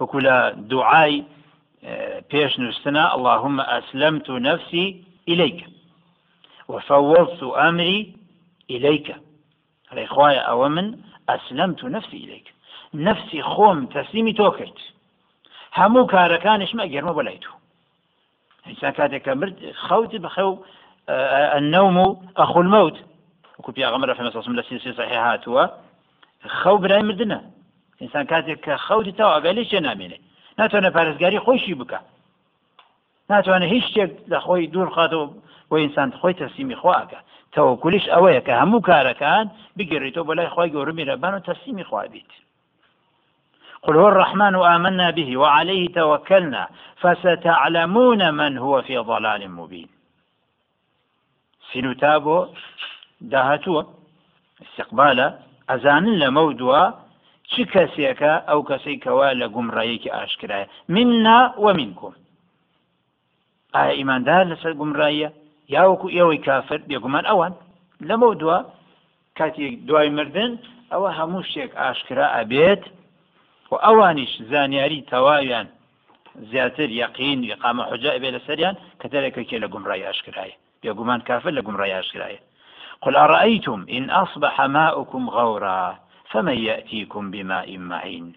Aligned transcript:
وكل 0.00 0.52
دعاي 0.56 1.24
بيش 2.30 2.60
نستنا 2.60 3.14
اللهم 3.14 3.60
أسلمت 3.60 4.30
نفسي 4.30 5.04
إليك 5.28 5.66
وفوضت 6.68 7.42
أمري 7.42 8.16
إليك. 8.70 9.16
ريخوايا 9.92 10.40
أو 10.40 10.68
من 10.68 10.98
أسلمت 11.28 11.84
نفسي 11.84 12.16
إليك. 12.16 12.54
نفسي 12.94 13.42
خوم 13.42 13.86
تسليمي 13.86 14.32
توكيت. 14.32 14.74
همو 15.76 16.06
كاركانش 16.06 16.74
ما 16.74 16.86
جرمو 16.86 17.12
بلايتو 17.12 17.50
إنسان 18.66 18.90
كاتك 18.90 19.28
مرد 19.28 19.72
خوت 19.72 20.16
بخو 20.16 20.58
النوم 21.08 22.26
أخو 22.36 22.60
الموت. 22.60 22.98
وكو 23.58 23.72
بيغمر 23.72 24.14
في 24.14 24.22
مصاصم 24.22 24.56
لسلسلة 24.56 24.92
صحيحات 24.92 25.48
هو 25.48 25.74
خو 26.48 26.76
برأي 26.76 27.02
مردنا. 27.02 27.50
ئینسان 28.00 28.24
کاتێک 28.32 28.58
کە 28.66 28.74
خەوتی 28.86 29.16
تەوا 29.18 29.32
ئەگەلی 29.36 29.64
شێ 29.70 29.80
نامێنێ 29.86 30.18
ناتوانە 30.58 30.90
پارێزگاری 30.96 31.44
خۆشی 31.46 31.78
بکە. 31.80 32.00
ناتوانێت 33.30 33.72
هیچ 33.74 33.84
شتێک 33.90 34.10
لە 34.32 34.38
خۆی 34.44 34.70
دوور 34.72 34.88
خاتەوە 34.96 35.26
بۆ 35.68 35.76
ئینسان 35.82 36.08
خۆی 36.20 36.38
تەسیمی 36.42 36.76
خواکە 36.82 37.20
تەوەکولیش 37.54 38.06
ئەوەیە 38.12 38.42
کە 38.46 38.52
هەموو 38.60 38.86
کارەکان 38.88 39.46
بگەڕیتەوە 39.76 40.28
بەلای 40.28 40.52
خۆی 40.54 40.72
گەورە 40.74 40.92
میرەبان 40.98 41.32
و 41.34 41.44
تەسیمی 41.48 41.84
خوا 41.88 42.02
بیت. 42.12 42.30
قل 43.84 43.96
هو 43.96 44.06
الرحمن 44.12 44.54
آمنا 44.54 45.10
به 45.10 45.36
وعليه 45.42 45.88
توكلنا 45.88 46.68
فستعلمون 47.02 48.30
من 48.30 48.58
هو 48.58 48.82
في 48.82 48.98
ضلال 48.98 49.48
مبين 49.48 49.88
سنتابو 51.72 52.46
داهتوه 53.20 53.86
استقبال 54.62 55.18
أزان 55.70 56.06
لمودوا 56.06 56.90
چ 57.52 57.54
کەسێکە 57.72 58.32
ئەو 58.48 58.60
کەسەی 58.68 59.00
کەوا 59.04 59.28
لە 59.40 59.46
گومڕایەکی 59.54 60.14
ئاشکرایە؟ 60.16 60.66
مننا 60.94 61.38
ومنکم 61.64 62.14
ئایا 63.74 63.92
ئیماندار 63.98 64.44
لەسەر 64.52 64.72
گومڕایە 64.80 65.28
یاوەکو 65.74 66.12
ئێوەی 66.16 66.44
کافر؟ 66.46 66.80
بێگومان 66.88 67.24
ئەوان. 67.30 67.54
لەمە 68.08 68.28
دووە 68.40 68.58
کاتێک 69.38 69.74
دوای 69.88 70.10
مردن 70.18 70.52
ئەوە 70.92 71.10
هەموو 71.18 71.46
شتێک 71.48 71.72
ئاشکرا 71.80 72.26
ئەبێت 72.36 72.82
و 73.70 73.74
ئەوانیش 73.84 74.32
زانیاری 74.50 75.06
تەواویان 75.10 75.66
زیاتر 76.50 76.88
یقین 77.04 77.38
یقامە 77.52 77.82
حجا 77.90 78.12
بێ 78.22 78.30
لەسەریان 78.36 78.76
کە 79.00 79.06
دەرێکەکێ 79.12 79.56
لە 79.62 79.68
گومڕای 79.72 80.06
ئاشکرایە. 80.06 80.56
بێگومان 80.82 81.20
کافر 81.28 81.52
لە 81.58 81.62
گومڕای 81.66 81.94
ئاشکرایە. 81.96 82.40
قل 83.04 83.14
أرأيتم 83.16 83.80
إن 83.96 84.04
أصبح 84.22 84.54
ماؤكم 84.76 85.30
غورا. 85.36 85.82
فمن 86.30 86.58
يأتيكم 86.58 87.30
بماء 87.30 87.78
معين؟ 87.78 88.34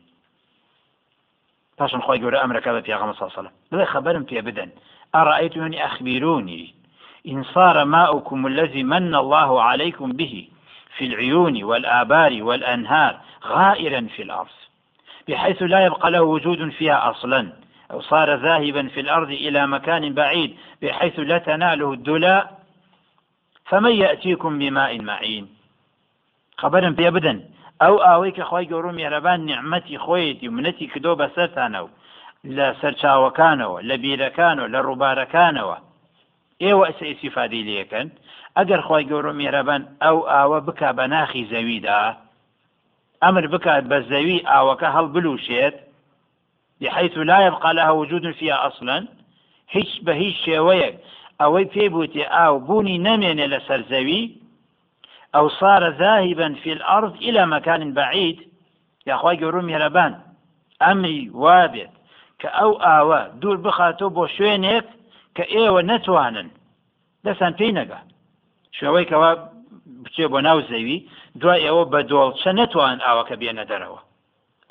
پاشان 1.78 2.02
خۆی 2.02 2.20
گەورە 2.22 2.38
ئەمرەکە 2.42 2.70
بە 2.76 2.82
پیاغمە 2.86 3.14
ساسەڵە 3.20 3.50
بڵێ 3.72 3.86
خبرم 3.94 4.24
بدەن. 4.24 4.70
أرأيتوني 5.16 5.86
أخبروني 5.86 6.74
إن 7.28 7.44
صار 7.44 7.86
ماؤكم 7.86 8.48
الذي 8.48 8.84
من 8.84 9.16
الله 9.16 9.64
عليكم 9.64 10.12
به 10.12 10.48
في 10.98 11.06
العيون 11.06 11.64
والآبار 11.64 12.44
والأنهار 12.44 13.20
غائرا 13.46 14.08
في 14.16 14.22
الأرض 14.22 14.56
بحيث 15.28 15.62
لا 15.62 15.86
يبقى 15.86 16.12
له 16.12 16.22
وجود 16.22 16.70
فيها 16.70 17.12
أصلا 17.12 17.54
أو 17.92 18.02
صار 18.02 18.36
ذاهبا 18.36 18.88
في 18.88 19.00
الأرض 19.00 19.30
إلى 19.30 19.68
مكان 19.68 20.14
بعيد 20.14 20.58
بحيث 20.82 21.20
لا 21.20 21.38
تناله 21.38 21.94
الدلاء. 21.94 22.64
فمن 23.66 23.92
يأتيكم 23.92 24.60
بماء 24.60 25.02
معين؟ 25.02 25.50
خبرا 26.58 26.92
في 26.92 27.08
أبدا 27.08 27.50
ئەو 27.84 27.96
ئاوەی 28.06 28.36
کە 28.38 28.44
خی 28.50 28.66
گەورە 28.72 28.92
میێرەبان 28.98 29.40
نیعممەتی 29.50 30.02
خۆیەتی 30.06 30.48
و 30.48 30.56
منەتی 30.58 30.92
کردۆ 30.92 31.14
بەسەرتانە 31.22 31.80
و 31.84 31.94
لە 32.56 32.68
سەرچاوەکانەوە 32.82 33.80
لە 33.90 33.96
بیرەکانەوە 34.04 34.72
لە 34.74 34.80
ڕووبارەکانەوە. 34.88 35.78
ئێوە 36.64 36.84
ئەسە 36.88 37.06
ئیسیفادی 37.10 37.68
لەکەن 37.70 38.08
ئەگەر 38.58 38.82
خی 38.88 39.04
گەورە 39.10 39.32
میێرەبان 39.40 39.82
ئەو 40.04 40.18
ئاوە 40.32 40.60
بک 40.68 40.82
بە 40.98 41.06
ناخی 41.14 41.48
زەویدا 41.52 42.02
ئەمر 43.24 43.46
بکات 43.54 43.84
بە 43.92 43.98
زەوی 44.12 44.46
ئاوەکە 44.52 44.88
هەڵبلوشێت 44.96 45.76
بحيث 46.82 47.16
لا 47.18 47.40
يبقى 47.48 47.74
لها 47.78 47.92
وجود 48.02 48.32
فيها 48.32 48.68
أصلا. 48.68 48.98
هیچ 49.76 49.92
بە 50.06 50.14
هیچ 50.22 50.36
شێوەیەک 50.46 50.96
ئەوەی 51.42 51.66
پێبووتی 51.74 52.24
ئاو 52.36 52.60
بوونی 52.68 53.04
نەمێنێ 53.08 53.48
لە 53.54 53.60
سەرزەوی 53.68 54.24
أو 55.36 55.50
صار 55.50 55.90
ذاهبا 55.90 56.54
في 56.54 56.74
الأرض 56.74 57.16
إلى 57.16 57.46
مكان 57.46 57.94
بعيد 57.94 58.40
يا 59.08 59.16
أخوي 59.16 59.36
جروم 59.36 59.70
يربان 59.70 60.20
أمري 60.82 61.30
وابد 61.34 61.90
كأو 62.40 62.74
آوا 62.74 63.28
دور 63.28 63.56
بخاتو 63.56 64.10
بو 64.10 64.28
شوينيك 64.28 64.86
كأيوة 65.36 65.82
نتوانا 65.82 66.46
دەسان 67.26 67.54
پێی 67.60 67.72
نەگا. 67.80 68.00
شوەوەی 68.78 69.06
کەوا 69.12 69.32
بچێ 70.04 70.26
بۆ 70.32 70.40
ناو 70.48 70.60
زەوی 70.70 71.00
دوای 71.42 71.64
ئێوە 71.66 71.84
بە 71.94 72.00
دۆڵچە 72.10 72.52
نەتوان 72.60 72.98
ئاوەکە 73.06 73.36
بێنە 73.42 73.66
دەرەوە. 73.72 74.00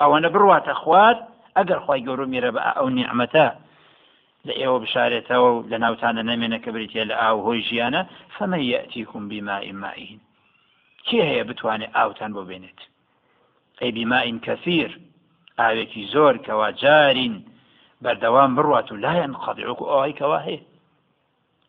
ئەوەنە 0.01 0.29
بڕواتە 0.33 0.73
خوارد 0.81 1.19
ئەگەر 1.57 1.79
خی 1.85 2.01
گەۆ 2.05 2.25
میرە 2.33 2.51
بە 2.55 2.61
ئەو 2.77 2.87
نیعممەتە 2.97 3.47
لە 4.47 4.53
ئێوە 4.59 4.77
بشارێتەوە 4.83 5.49
و 5.53 5.63
لە 5.71 5.77
ناوتانە 5.83 6.21
نەمێنە 6.29 6.59
کە 6.63 6.69
بریتە 6.75 7.03
لە 7.09 7.15
ئاو 7.21 7.37
هۆی 7.45 7.65
ژیانە 7.67 8.01
فەمە 8.35 8.59
یەتیکم 8.73 9.23
بیمائیمائین 9.31 10.19
کێ 11.07 11.21
هەیە 11.29 11.43
بتوانێت 11.49 11.91
ئاوتان 11.97 12.31
بۆ 12.35 12.43
بێنێت 12.49 12.79
ئەی 13.81 13.91
بیمائین 13.97 14.37
کەثیر 14.45 14.91
ئاوێکی 15.59 16.03
زۆر 16.13 16.35
کەوا 16.45 16.69
جارین 16.81 17.35
بەردەوام 18.03 18.51
بڕوات 18.57 18.87
و 18.91 19.01
لایەن 19.05 19.33
قەدیعکو 19.43 19.85
ئەوەی 19.91 20.17
کەوا 20.19 20.39
هەیە. 20.47 20.61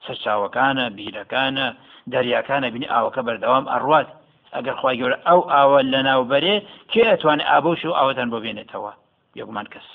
سەرچاوەکانە 0.05 0.87
بیرەکانە 0.97 1.67
دەریاکانە 2.13 2.69
بینی 2.75 2.93
ئاوەکە 2.93 3.23
بەردەوام 3.29 3.67
ئەڕوات. 3.73 4.09
ئەگەر 4.55 4.75
خخوای 4.79 4.99
گەورە 5.01 5.19
ئەو 5.27 5.41
ئاوە 5.53 5.81
لە 5.93 6.01
ناوبەرێ 6.09 6.57
کێ 6.93 7.05
ئەتوانێت 7.11 7.49
ئابوش 7.51 7.81
و 7.85 7.97
ئاوەتان 7.99 8.29
بۆ 8.33 8.39
بێنێتەوە 8.45 8.93
یەکمان 9.41 9.67
کەس. 9.73 9.89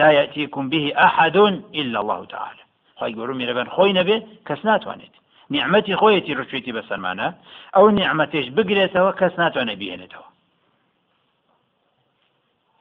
لا 0.00 0.10
يأتيكم 0.18 0.68
به 0.68 0.84
أحد 1.06 1.36
إلا 1.80 2.00
الله 2.00 2.20
تعالى 2.34 2.62
خواهي 2.96 3.14
قولوا 3.14 3.34
ميربان 3.34 3.68
خوي 3.68 3.92
نبي 3.92 4.26
كسنات 4.46 4.86
وانت 4.86 5.14
نیعممەتی 5.52 5.98
خۆیەتی 6.00 6.36
ڕچێتی 6.38 6.76
بەسەرمانە 6.76 7.28
ئەو 7.76 7.86
نیعممەتێش 7.98 8.46
بگرێتەوە 8.56 9.12
کەس 9.20 9.34
ناتوانە 9.42 9.74
بێنێتەوە 9.80 10.28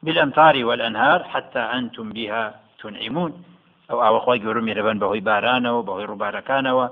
بالأمطار 0.03 0.65
والأنهار 0.65 1.23
حتى 1.23 1.59
أنتم 1.59 2.09
بها 2.09 2.53
تنعمون. 2.79 3.33
ئەو 3.89 3.97
ئاوەخوای 4.03 4.39
گەورمی 4.45 4.73
رەبەن 4.79 4.97
بەهۆی 5.01 5.25
بارانەوە 5.29 5.85
بەهۆی 5.87 6.07
ڕووبارەکانەوە. 6.11 6.87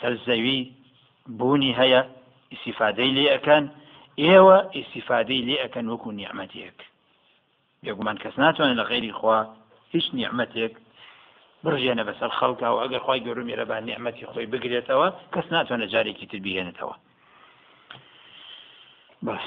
سەر 0.00 0.14
زەوی 0.26 0.60
بوونی 1.38 1.76
هەیە 1.80 2.00
ئیسیفادەی 2.52 3.10
لێ 3.16 3.24
ئەەکەن. 3.32 3.64
ئێوە 4.22 4.58
ئیسیفادەی 4.76 5.44
لێ 5.48 5.56
ئەەکەن 5.62 5.86
وەکو 5.92 6.10
نیعممەتێک 6.18 6.78
بێگومان 7.82 8.16
کەس 8.22 8.34
ناتوانێت 8.42 8.78
لە 8.80 8.84
غێری 8.90 9.12
خوا 9.18 9.38
هیچ 9.94 10.06
نیعممەتێک 11.64 11.64
بڕژێنە 11.64 12.04
بەسەر 12.08 12.30
خەڵکە 12.38 12.68
و 12.70 12.80
ئەگەر 12.82 13.02
خی 13.06 13.20
گەورم 13.24 13.46
میێرە 13.46 13.64
بە 13.70 13.76
نیعممەتی 13.88 14.26
خۆی 14.26 14.50
بگرێتەوە 14.52 15.08
کەس 15.32 15.46
ناتوانە 15.52 15.86
جارێکی 15.92 16.26
تر 16.26 16.38
بهێنێتەوە 16.44 16.94
بس. 19.22 19.46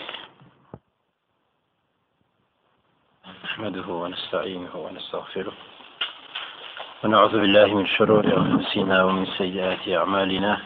نحمده 3.43 3.87
ونستعينه 3.87 4.75
ونستغفره 4.75 5.53
ونعوذ 7.03 7.31
بالله 7.31 7.73
من 7.75 7.85
شرور 7.85 8.25
أنفسنا 8.25 9.03
ومن 9.03 9.25
سيئات 9.25 9.87
أعمالنا. 9.87 10.61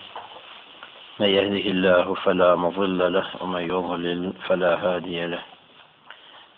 من 1.19 1.29
يهده 1.37 1.65
الله 1.71 2.13
فلا 2.13 2.55
مضل 2.55 3.13
له 3.13 3.27
ومن 3.41 3.61
يضلل 3.61 4.33
فلا 4.47 4.75
هادي 4.75 5.25
له. 5.25 5.54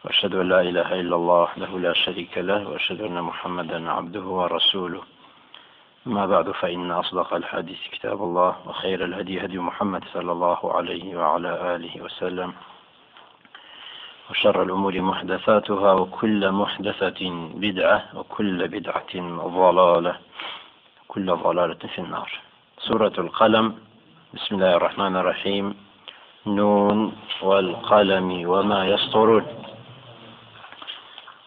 وأشهد 0.07 0.35
أن 0.35 0.50
لا 0.50 0.62
إله 0.62 0.99
إلا 0.99 1.16
الله 1.16 1.41
وحده 1.41 1.79
لا 1.79 1.93
شريك 1.93 2.37
له 2.37 2.70
وأشهد 2.70 3.02
أن 3.02 3.22
محمدا 3.22 3.91
عبده 3.91 4.23
ورسوله. 4.23 5.02
أما 6.08 6.26
بعد 6.26 6.52
فإن 6.52 6.91
أصدق 6.91 7.34
الحديث 7.34 7.78
كتاب 7.91 8.23
الله 8.23 8.55
وخير 8.66 9.03
الهدي 9.05 9.46
هدي 9.46 9.59
محمد 9.59 10.03
صلى 10.14 10.32
الله 10.32 10.73
عليه 10.73 11.16
وعلى 11.20 11.76
آله 11.76 12.02
وسلم. 12.03 12.53
وشر 14.29 14.64
الأمور 14.64 15.02
محدثاتها 15.02 15.93
وكل 15.93 16.52
محدثة 16.52 17.22
بدعة 17.55 18.03
وكل 18.16 18.67
بدعة 18.67 19.14
ضلالة 19.59 20.16
كل 21.08 21.35
ضلالة 21.35 21.82
في 21.96 21.99
النار. 21.99 22.32
سورة 22.79 23.16
القلم 23.17 23.76
بسم 24.34 24.55
الله 24.55 24.76
الرحمن 24.76 25.16
الرحيم. 25.16 25.76
نون 26.47 27.16
والقلم 27.41 28.49
وما 28.49 28.87
يسطرون. 28.87 29.66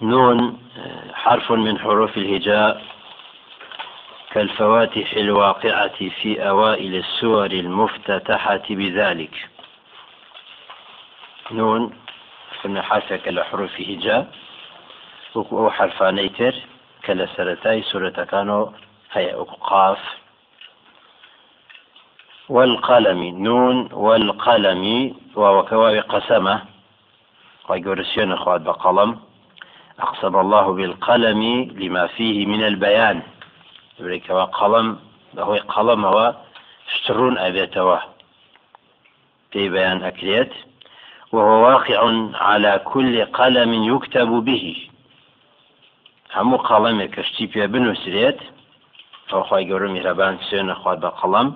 نون 0.02 0.58
حرف 1.12 1.52
من 1.52 1.78
حروف 1.78 2.16
الهجاء 2.16 2.82
كالفواتح 4.30 5.12
الواقعة 5.12 6.08
في 6.08 6.48
أوائل 6.48 6.94
السور 6.94 7.46
المفتتحة 7.46 8.62
بذلك. 8.70 9.48
نون 11.50 11.96
فرمي 12.62 12.82
حرفك 12.82 13.28
لحروف 13.28 13.80
هجاء. 13.80 14.32
وكو 15.34 15.70
حرفاني 15.70 16.28
تر 16.28 16.54
كلا 17.04 17.26
سرتاي 17.36 17.82
سورة 17.82 18.10
كانوا 18.10 18.66
هي 19.12 19.32
قاف. 19.60 19.98
والقلم 22.48 23.22
نون 23.22 23.88
والقلم 23.92 25.14
وكواوي 25.36 26.00
قسمة. 26.00 26.62
ويقرسيون 27.68 28.32
إخوات 28.32 28.60
بقلم. 28.60 29.29
أقسم 30.02 30.36
الله 30.36 30.72
بالقلم 30.72 31.42
لما 31.76 32.06
فيه 32.06 32.46
من 32.46 32.64
البيان. 32.64 33.22
قلم 34.44 34.98
هو 35.38 35.54
قلم 35.54 36.04
هو 36.04 36.34
اشترون 36.92 37.38
أبيتوا 37.38 37.98
في 39.52 39.68
بيان 39.68 40.02
أكليت. 40.02 40.52
وهو 41.32 41.66
واقع 41.66 42.00
على 42.34 42.80
كل 42.84 43.24
قلم 43.24 43.72
يكتب 43.72 44.28
به. 44.28 44.76
هم 46.34 46.56
قلم 46.56 47.02
كشتي 47.04 47.46
بيا 47.46 47.66
بنوسريت 47.66 48.38
أو 49.32 49.42
خواهي 49.42 49.72
قولوا 49.72 49.92
مهربان 49.92 50.38
سيون 50.50 50.70
أخوات 50.70 50.98
بقلم 50.98 51.54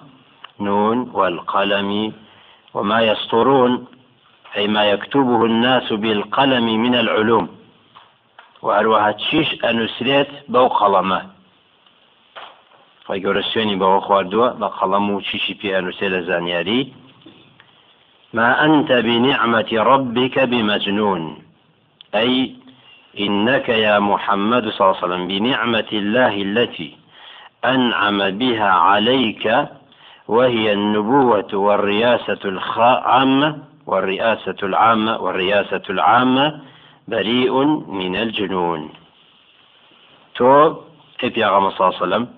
نون 0.60 1.10
والقلم 1.12 2.12
وما 2.74 3.00
يسطرون 3.00 3.86
أي 4.56 4.68
ما 4.68 4.84
يكتبه 4.84 5.44
الناس 5.44 5.92
بالقلم 5.92 6.82
من 6.82 6.94
العلوم. 6.94 7.63
وهروها 8.64 9.12
تشيش 9.12 9.64
أنوسريت 9.64 10.28
بو 10.48 10.68
قلمه؟ 10.68 11.20
خی 13.06 13.20
گەورە 13.24 13.42
سوێنی 13.50 13.80
بەوە 13.82 14.00
خواردووە 14.06 14.48
بە 14.60 14.68
قەڵەم 14.78 15.06
و 15.10 15.20
چیشی 15.28 15.54
پێ 15.60 15.70
ما 18.34 18.48
أنت 18.66 18.90
بنعمة 18.92 19.70
ربك 19.92 20.36
بمجنون. 20.38 21.22
أي 22.14 22.54
إنك 23.20 23.68
يا 23.68 23.98
محمد 23.98 24.64
صلى 24.68 24.80
الله 24.80 24.96
عليه 24.96 25.06
وسلم 25.06 25.26
بنعمة 25.28 25.90
الله 25.92 26.34
التي 26.42 26.90
أنعم 27.64 28.30
بها 28.30 28.70
عليك 28.88 29.44
وهي 30.28 30.72
النبوة 30.72 31.54
والرياسة 31.54 32.42
العامة 32.44 33.58
والرئاسة 33.86 34.60
العامة 34.62 35.12
والرياسة 35.22 35.82
العامة 35.90 36.60
بريء 37.08 37.54
من 38.00 38.16
الجنون. 38.16 38.90
تو 40.34 40.76
غمص 41.54 41.72
صلى 41.78 41.86
الله 41.86 41.96
عليه 41.96 42.06
وسلم 42.06 42.28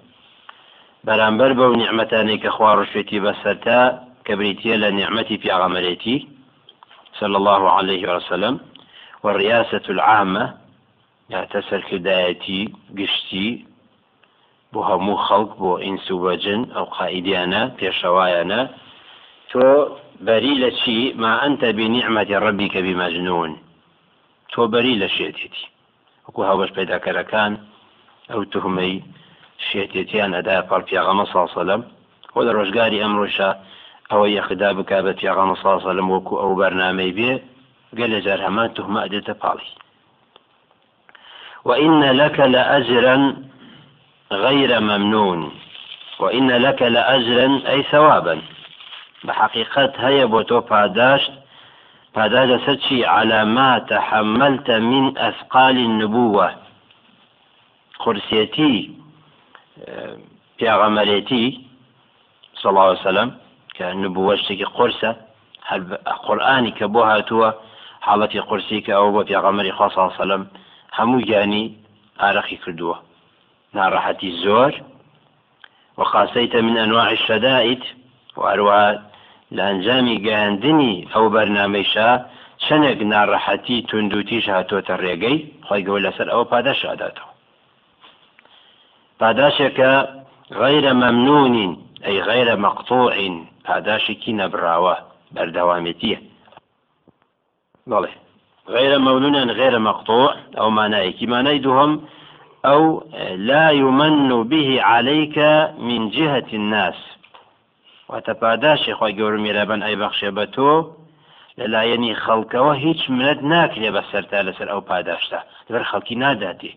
بەو 1.59 1.73
نیعممەتانەی 1.81 2.43
کە 2.43 2.51
خوا 2.57 2.71
ڕشوێتی 2.81 3.23
بەسەرتا 3.25 3.81
کە 4.27 4.33
بریتە 4.39 4.75
لە 4.83 4.89
نیعممەتی 4.99 5.41
پیاغەمەرێتی 5.43 6.19
صلى 7.21 7.37
الله 7.41 7.63
عليه 7.79 8.03
وسلم 8.17 8.61
والرئاسة 9.25 9.87
العامة 9.95 10.55
یاتە 11.35 11.61
سەرکردایەتی 11.71 12.63
گشتی 12.99 13.49
بۆ 14.73 14.81
هەموو 14.91 15.23
خەڵک 15.27 15.51
بۆ 15.61 15.73
ئینس 15.85 16.11
و 16.11 16.19
بەجن 16.25 16.61
ئەو 16.75 16.87
قائیدیانە 16.97 17.63
پێشەوایانە 17.79 18.63
تۆ 19.51 19.65
بەری 20.27 20.55
لە 20.63 20.71
چی؟ 20.81 20.99
ما 21.23 21.33
ئەتە 21.43 21.69
بنیعممەتی 21.79 22.41
ڕبی 22.45 22.69
کە 22.75 22.81
بیمەجنون 24.56 24.69
تۆ 24.69 24.73
بەری 24.73 25.00
لە 25.03 25.08
شێتێتی. 25.17 25.67
وەکو 26.26 26.41
هاوبەش 26.49 26.70
پیداکەرەکان 26.76 27.53
ئەو 28.31 28.44
تهمەی 28.53 29.05
شێتێتیان 29.69 30.31
ئەدای 30.37 30.67
پاڵ 30.69 30.82
پیاغەمە 30.88 31.26
ساسەلم 31.32 31.82
خۆ 32.32 32.41
لە 32.47 32.53
ڕۆژگاری 32.56 33.03
ئەمڕۆشە 33.03 33.50
ئەوە 34.11 34.26
یەخدا 34.37 34.70
بک 34.76 34.91
بە 35.05 35.12
پیاغەمە 35.19 35.56
ساسەلم 35.64 36.06
وەکو 36.11 36.35
ئەو 36.43 36.53
بەرنامەی 36.61 37.12
بێ 37.19 37.32
گەل 37.99 38.11
لە 38.14 38.20
جار 38.26 38.41
هەمان 38.47 38.69
تهمە 38.76 39.00
ئەدێتە 39.05 39.35
پاڵی. 39.43 39.73
وإن 41.69 42.03
لك 42.20 42.38
لأجرا 42.55 43.17
غير 44.44 44.70
ممنون. 44.81 45.41
وإن 46.23 46.50
لك 46.67 46.81
لأجرا 46.82 47.49
أي 47.73 47.82
ثوابا. 47.93 48.37
بحقيقة 49.26 49.93
هيا 50.06 50.25
بوتو 50.25 50.61
پاداشت 50.61 51.32
پاداش 52.17 52.61
سچي 52.67 53.05
على 53.05 53.45
ما 53.45 53.79
تحملت 53.79 54.71
من 54.71 55.19
أثقال 55.19 55.77
النبوة. 55.79 56.51
قرسيتي 57.99 58.91
پیاغەمەرێتی 60.59 61.47
صلى 62.55 62.71
الله 62.71 62.83
عليه 62.89 63.01
وسلم 63.01 63.31
شتێکی 64.43 64.67
قرسە 64.77 65.11
قورآانی 66.27 66.73
کە 66.79 66.87
بۆ 66.95 67.03
هاتووە 67.11 67.51
حاڵەتی 68.07 68.41
قرسی 68.49 68.83
کە 68.87 68.93
ئەو 68.99 69.09
بۆ 69.15 69.21
پیاغەمەری 69.29 69.73
خوا 69.77 69.89
صلى 69.89 69.99
الله 69.99 70.13
عليه 70.15 70.25
وسلم 70.25 70.45
هەموو 70.99 71.25
گیانی 71.29 71.65
ئارەخی 72.21 72.57
کردووە 72.63 72.97
ناڕەحەتی 73.77 74.31
زۆر 74.45 74.73
وقاسيت 75.99 76.57
من 76.57 76.77
أنواع 76.79 77.09
الشدائد 77.11 77.83
لە 79.54 79.62
ئەنجامی 79.69 80.16
گەاندنی 80.26 80.94
ئەو 81.12 81.25
بەرنمەیشا 81.34 82.10
چنێک 82.64 83.00
ناڕەحەتی 83.12 83.84
تونندوتیش 83.88 84.44
هاتۆتە 84.54 84.94
ڕێگەی 85.04 85.38
خۆی 85.66 85.82
گەۆ 85.87 85.98
لەسەر 86.04 86.28
ئەو 86.34 86.44
پادەش 86.52 86.81
ئاداتەوە. 86.88 87.37
پاداشێکە 89.20 89.93
غەیرە 90.60 90.93
مەمنونین 91.02 91.72
ئەی 92.06 92.19
غەیرە 92.28 92.56
مەقتۆعین 92.64 93.37
پاداشێکی 93.66 94.32
نەبراوە 94.40 94.94
بەردەوامێتیە 95.34 96.19
بەڵێ 97.90 98.12
غەیرە 98.75 98.98
مەولونەن 99.06 99.48
غێرە 99.58 99.81
مەقتۆع 99.88 100.31
ئەو 100.58 100.69
مانایەکی 100.78 101.26
مانای 101.32 101.62
دووهم 101.64 101.93
ئەو 102.66 102.82
لا 103.50 103.66
يمن 103.82 104.28
به 104.50 104.69
عليك 104.93 105.38
من 105.88 106.00
جهة 106.16 106.48
الناس. 106.60 106.98
وتپاداشی 108.11 108.93
خۆی 108.99 109.17
گەور 109.19 109.35
میرەبەن 109.44 109.81
ئەی 109.87 109.97
بەخشێ 110.03 110.31
بە 110.37 110.47
تۆ 110.55 110.73
لەلایەنی 111.58 112.19
خەڵکەوە 112.25 112.73
هیچ 112.85 113.00
منەت 113.17 113.41
ناکرێ 113.53 113.91
بە 113.97 114.03
سەرتا 114.11 114.41
لەسەر 114.47 114.69
ئەو 114.73 114.81
پاداشتا 114.91 115.41
لەبەر 115.67 115.85
خەڵکی 115.91 116.17
ناداتێ 116.25 116.73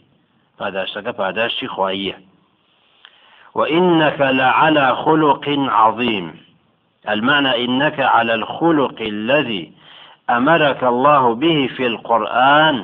پاداشتەکە 0.59 1.11
پاداشتی 1.21 1.67
خواییە 1.73 2.17
وإنك 3.57 4.19
لعلى 4.41 4.87
خلق 5.03 5.45
عظيم 5.79 6.27
المعنى 7.13 7.51
إنك 7.65 7.99
على 7.99 8.33
الخلق 8.33 8.97
الذي 9.01 9.73
أمرك 10.29 10.83
الله 10.83 11.35
به 11.35 11.69
في 11.75 11.85
القرآن. 11.87 12.77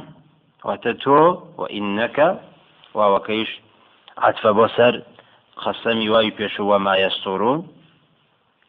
وتتو 0.65 1.38
وإنك 1.57 2.40
ووكيش 2.94 3.59
عطف 4.18 4.47
بصر 4.47 5.02
قسمي 5.57 6.09
واي 6.09 6.33
وما 6.59 6.97
يستورون 6.97 7.68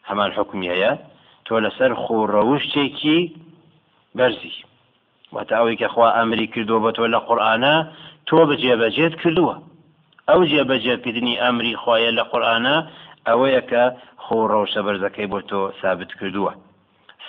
هما 0.09 0.27
الحكم 0.27 0.63
هي 0.63 0.99
تو 1.45 1.59
لسر 1.59 1.95
خوروشتێکی 1.95 3.19
بەرزی. 4.19 4.55
وتەوەی 5.35 5.77
کە 5.81 5.89
خوا 5.95 6.09
ئەمری 6.17 6.47
کردو 6.55 6.77
بە 6.85 6.91
تۆ 6.97 7.05
لە 7.15 7.21
قورآانە 7.29 7.75
تۆ 8.29 8.39
بەجێبەجێت 8.49 9.15
کردووە. 9.23 9.57
ئەو 10.29 10.41
جێبەجێکردنی 10.51 11.41
ئەمری 11.43 11.79
خوایە 11.83 12.11
لە 12.19 12.25
قورآانە 12.31 12.77
ئەوەیە 13.27 13.63
کە 13.71 13.85
خۆ 14.25 14.39
ڕەوشە 14.53 14.81
بەرزەکەی 14.87 15.31
بۆ 15.33 15.41
تۆ 15.51 15.61
ثابت 15.81 16.11
کردووە. 16.19 16.53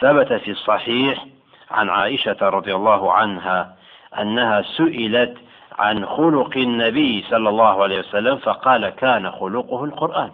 ثبت 0.02 0.34
في 0.44 0.52
الصحيح 0.58 1.18
عن 1.72 1.90
عائشة 1.90 2.42
رضي 2.58 2.74
الله 2.80 3.14
عنها 3.14 3.60
أنها 4.22 4.62
سئلت 4.78 5.34
عن 5.80 6.06
خلق 6.06 6.54
النبي 6.58 7.26
صلى 7.30 7.50
الله 7.50 7.84
عليه 7.84 8.00
وسلم 8.00 8.36
فقال 8.38 8.90
كان 8.90 9.32
خلقه 9.32 9.84
القرآن. 9.84 10.32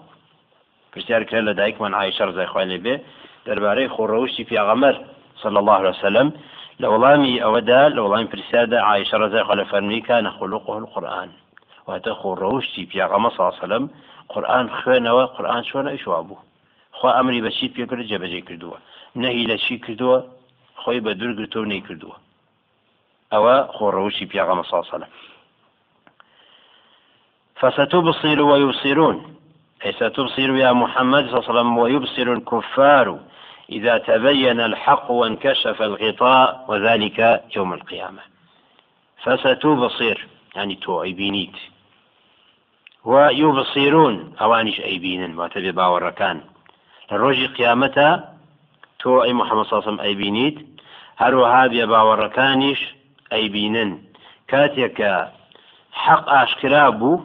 پرسیار 0.94 1.24
کرد 1.24 1.46
لە 1.50 1.54
دایکمان 1.60 1.94
عیشە 2.02 2.24
ڕزای 2.30 2.48
خوای 2.54 2.78
بێ. 2.86 2.96
دەربارەی 3.48 3.92
خۆڕەوشی 3.96 4.44
پیاغەمەر 4.50 4.96
صلى 5.44 5.58
الله 5.62 5.76
عليه 5.80 5.90
وسلم 5.90 6.28
لە 6.82 6.88
وڵامی 6.94 7.42
ئەوەدا 7.44 7.82
لە 7.96 8.02
وڵامی 8.06 8.28
پرسیاردا 8.34 8.80
عیشە 8.90 9.18
ڕزای 9.22 9.44
خۆ 9.48 9.54
لە 9.60 9.66
فەرمی 9.72 10.02
کانە 10.08 10.30
خلقه 10.38 10.74
القرآن 10.82 11.30
واتە 11.88 12.14
خۆڕەوشتی 12.22 12.88
پیاغەمە 12.92 13.30
ساسەلم 13.38 13.84
قورآن 14.34 14.68
خوێنەوە 14.78 15.26
قورآن 15.36 15.64
چۆنە 15.70 15.90
ئیشوا 15.96 16.22
بوو. 16.28 16.38
خوا 16.98 17.10
ئەمری 17.18 17.42
بەچی 17.46 17.68
پێکرد؟ 17.76 18.10
جەبەجێ 18.12 18.42
کردووە. 18.48 18.78
نەهی 19.22 19.46
لە 19.52 19.58
چی 19.64 19.76
کردووە؟ 19.86 20.20
خۆی 20.82 21.00
بە 21.06 21.12
دوورگرتۆ 21.20 21.62
نەی 21.72 21.82
کردووە. 21.88 22.16
ئەوە 23.34 23.56
خۆڕەوشی 23.76 24.26
پیاغەمە 24.32 24.66
ساسەلم 24.72 25.12
فستبصر 27.60 28.40
ويبصرون 28.42 29.18
أي 29.86 29.92
ستبصر 29.92 30.56
يا 30.56 30.72
محمد 30.72 31.24
صلى 31.30 31.40
الله 31.40 31.50
عليه 31.50 31.60
وسلم 31.60 31.78
ويبصر 31.78 32.34
الكفار 32.34 33.20
إذا 33.70 33.98
تبين 33.98 34.60
الحق 34.60 35.12
وانكشف 35.12 35.82
الغطاء 35.82 36.66
وذلك 36.68 37.44
يوم 37.56 37.74
القيامة. 37.74 38.22
فستبصر 39.24 40.28
يعني 40.56 40.76
تو 40.76 41.02
بينيت. 41.02 41.58
ويبصرون 43.06 44.16
ئەوانیش 44.40 44.78
ئەیبینن 44.88 45.32
واتە 45.40 45.60
بێ 45.64 45.72
باوەڕەکان 45.80 46.38
لە 47.10 47.16
ڕۆژی 47.22 47.54
قیامەتە 47.58 48.10
تۆ 49.00 49.12
ئەی 49.24 49.34
محەممەد 49.40 49.70
ساسم 49.70 49.98
ئەیبینیت 50.04 50.58
هەروەها 51.22 51.64
بێ 51.72 51.86
باوەڕەکانیش 51.92 52.82
ئەیبینن 53.34 53.92
کاتێکە 54.52 55.14
حەق 56.04 56.24
ئاشکرا 56.34 56.86
بوو 57.00 57.24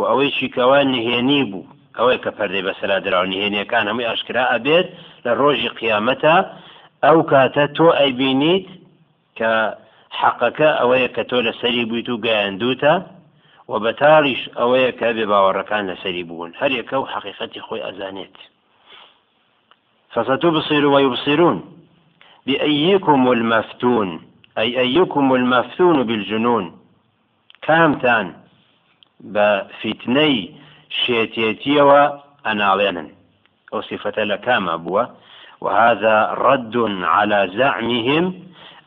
و 0.00 0.02
ئەوەی 0.10 0.30
چیکەوە 0.38 0.78
نهێنی 0.92 1.42
بوو 1.50 1.70
ئەوەی 1.98 2.18
کە 2.24 2.30
پەردەی 2.36 2.66
بەسەرا 2.68 2.98
دراوە 3.04 3.30
نهێنیەکان 3.32 3.84
هەمووی 3.90 4.08
ئاشکرا 4.10 4.44
ئەبێت 4.52 4.88
لە 5.24 5.32
ڕۆژی 5.40 5.74
قیامەتە 5.78 6.36
ئەو 7.04 7.18
کاتە 7.30 7.64
تۆ 7.76 7.88
ئەیبینیت 8.00 8.66
کە 9.38 9.52
حەقەکە 10.20 10.70
ئەوەیە 10.80 11.08
کە 11.16 11.22
تۆ 11.30 11.38
لەسەری 11.46 11.88
بوویت 11.88 12.08
و 12.10 12.22
گەیاندوتە 12.26 12.94
و 13.70 13.72
بەتاڵیش 13.84 14.42
ئەوەیە 14.58 14.92
کە 14.98 15.08
بێ 15.16 15.24
باوەڕەکان 15.32 15.84
لەسەری 15.90 16.24
ويبصرون. 20.94 21.58
بأيكم 22.46 23.20
المفتون. 23.32 24.20
أي 24.58 24.78
أيكم 24.80 25.34
المفتون 25.34 26.02
بالجنون. 26.02 26.64
كامتان. 27.62 28.39
بفتني 29.20 30.54
شێتێتیەوە 31.00 32.02
ئەناڵێنن. 32.46 33.08
ئەو 33.72 33.80
صفەتە 33.88 34.22
لە 34.30 34.36
کامە 34.46 34.76
بووە. 34.84 35.04
وهذا 35.60 36.16
رد 36.48 36.76
على 37.14 37.50
زعمهم 37.58 38.34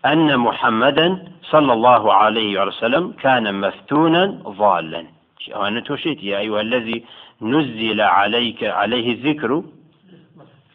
أن 0.05 0.39
محمدا 0.39 1.07
صلى 1.51 1.73
الله 1.73 2.13
عليه 2.13 2.61
وسلم 2.61 3.11
كان 3.23 3.45
مفتونا 3.61 4.23
ضالا. 4.61 5.03
أنا 5.55 5.79
توشيت 5.79 6.23
يا 6.23 6.37
أيها 6.39 6.61
الذي 6.61 7.05
نزل 7.41 8.01
عليك 8.01 8.63
عليه 8.63 9.07
الذكر 9.15 9.63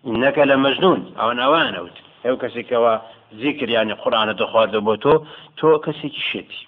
إنك 0.07 0.39
لمجنون. 0.39 1.15
أو 1.21 1.31
أوت 1.31 1.97
أو 2.27 2.37
كسيكوا 2.37 2.97
ذكر 3.35 3.69
يعني 3.69 3.93
قرآن 3.93 4.37
دخوات 4.37 4.77
بوتو 4.77 5.25
تو 5.57 5.79
كسيك 5.79 6.13
شتي 6.13 6.68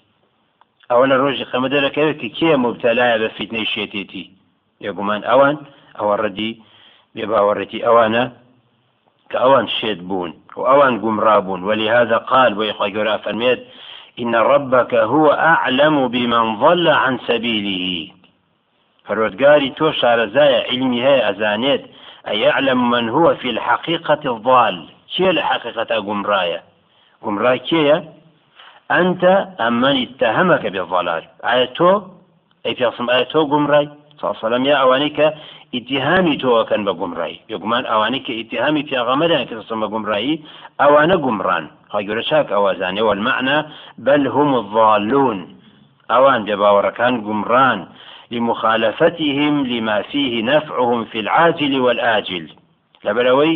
أولا 0.91 1.15
روجي 1.15 1.45
خمدة 1.45 1.79
لك 1.79 2.17
كي 2.17 2.55
مبتلاء 2.55 3.17
بفتنة 3.17 3.63
شتيتي 3.63 4.41
یەگومان 4.85 5.21
ئەوان 5.29 5.55
ئەوە 5.97 6.15
ڕەدی 6.23 6.51
بێباوەڕێتی 7.15 7.83
ئەوانە 7.85 8.23
کە 9.29 9.37
ئەوان 9.43 9.65
شێت 9.77 9.99
بوون 10.07 10.31
و 10.57 10.61
ئەوان 10.69 10.93
گومڕابوون 11.03 11.61
ولهذا 11.67 12.17
قال 12.31 12.51
ويخوي 12.57 12.93
گەورە 12.95 13.15
فەرمێت 13.25 13.61
إن 14.21 14.33
ربك 14.35 14.93
هو 14.93 15.27
أعلم 15.53 15.95
بمن 16.07 16.45
ضل 16.63 16.87
عن 16.87 17.13
سبيله. 17.27 18.11
فروتقاري 19.05 19.69
تو 19.69 19.91
شارزايا 19.91 20.59
علمي 20.69 20.99
هي 21.07 21.29
أزانيت 21.29 21.83
أي 22.27 22.39
يعلم 22.39 22.89
من 22.89 23.09
هو 23.09 23.35
في 23.35 23.49
الحقيقة 23.49 24.23
الضال؟ 24.35 24.75
كي 25.15 25.29
الحقيقة 25.29 25.91
قمرايا؟ 26.07 26.61
قمراي 27.21 27.59
كي 27.59 27.89
أنت 28.99 29.23
أمن 29.67 29.95
اتهمك 30.05 30.63
بالضلال؟ 30.73 31.23
آية 31.43 31.79
أي 32.65 32.75
في 32.75 32.87
أصم 32.87 33.09
آية 33.09 33.33
قمراي 33.51 33.89
ساسەلم 34.21 34.65
یا 34.65 34.75
ئەوانەی 34.81 35.11
کە 35.17 35.27
ئیتیهامی 35.75 36.39
تۆەکەن 36.41 36.81
بە 36.87 36.93
گومڕایی 36.99 37.41
یگومان 37.53 37.83
ئەوانەی 37.91 38.23
کە 38.25 38.33
ئیتیهامی 38.39 38.83
پیاغەمەدان 38.89 39.43
کە 39.49 39.53
سم 39.69 39.79
بە 39.83 39.87
گومڕایی 39.93 40.41
ئەوانە 40.81 41.17
گومڕان 41.25 41.65
خۆگەورە 41.91 42.23
چاک 42.29 42.47
ئەوازانێ 42.55 43.01
والمعنى 43.07 43.57
بل 44.07 44.23
هم 44.35 44.49
الضالون. 44.61 45.39
ئەوان 46.11 46.39
بێ 46.47 46.55
باوەڕەکان 46.61 47.13
گومڕان 47.25 47.79
لمخالفتهم 48.33 49.53
لما 49.71 49.97
فيه 50.11 50.33
نفعهم 50.51 50.99
في 51.11 51.19
العاجل 51.23 51.73
والآجل. 51.85 52.45
لبلوي 53.05 53.53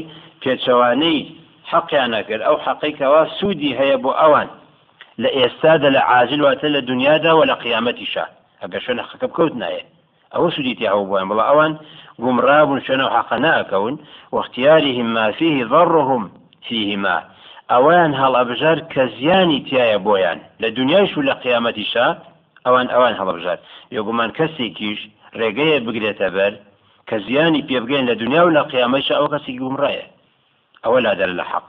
حەقیانە 1.72 2.22
کرد 2.28 2.42
ئەو 2.48 2.58
حەقیکەوە 2.66 3.22
سوودی 3.38 3.72
هەیە 3.80 3.98
بۆ 4.04 4.12
ئەوان 4.22 4.48
لە 5.24 5.30
ئێستادا 5.38 5.90
لە 5.96 6.02
عاجل 6.10 6.42
واتە 6.46 6.68
لە 6.76 6.82
دنیادا 6.90 7.32
و 7.38 7.46
لە 7.50 7.56
قیامەتیشە 7.64 8.26
ئەگەر 8.62 8.82
شوێنە 8.86 9.04
خەکە 9.10 9.28
بکەوت 9.32 9.54
نایە 9.62 9.84
ئەوە 10.34 10.50
سودیتی 10.56 10.88
ئەو 10.92 11.02
بۆیان 11.10 11.28
بڵ 11.30 11.40
ئەوان 11.50 11.74
گومڕابوون 12.24 12.80
شوێنە 12.86 13.06
حەق 13.16 13.32
ناکەون 13.46 13.96
واختیارهم 14.36 15.08
ما 15.16 15.26
فيه 15.38 15.58
ضرهم 15.74 16.24
فيهما. 16.68 17.18
ئەوان 17.72 18.12
هەڵ 18.22 18.34
ئەبژار 18.40 18.78
کە 18.94 19.04
زیانی 19.18 19.60
تایە 19.68 19.98
بۆیان 20.08 20.40
لە 20.62 20.70
دنیایش 20.78 21.12
و 21.18 21.26
لە 21.30 21.34
قیامەتیشا 21.44 22.08
ئەوان 22.66 22.88
ئەوان 22.94 23.14
هەڵبژار 23.20 23.60
یۆگومان 23.96 24.30
کەسێکیش 24.38 25.00
ڕێگەیە 25.40 25.78
بگرێتە 25.86 26.30
بەر 26.36 26.54
کە 27.08 27.16
زیانی 27.26 27.66
پێبگەین 27.70 28.06
لە 28.10 28.16
دنیا 28.22 28.42
و 28.46 28.56
لە 28.58 28.64
قیامەتش 28.72 29.08
ئەو 29.18 29.28
کەسی 29.34 29.60
گومڕایە 29.62 30.06
ئەوە 30.84 31.00
لا 31.06 31.14
دەر 31.20 31.32
لە 31.40 31.46
حەق 31.52 31.68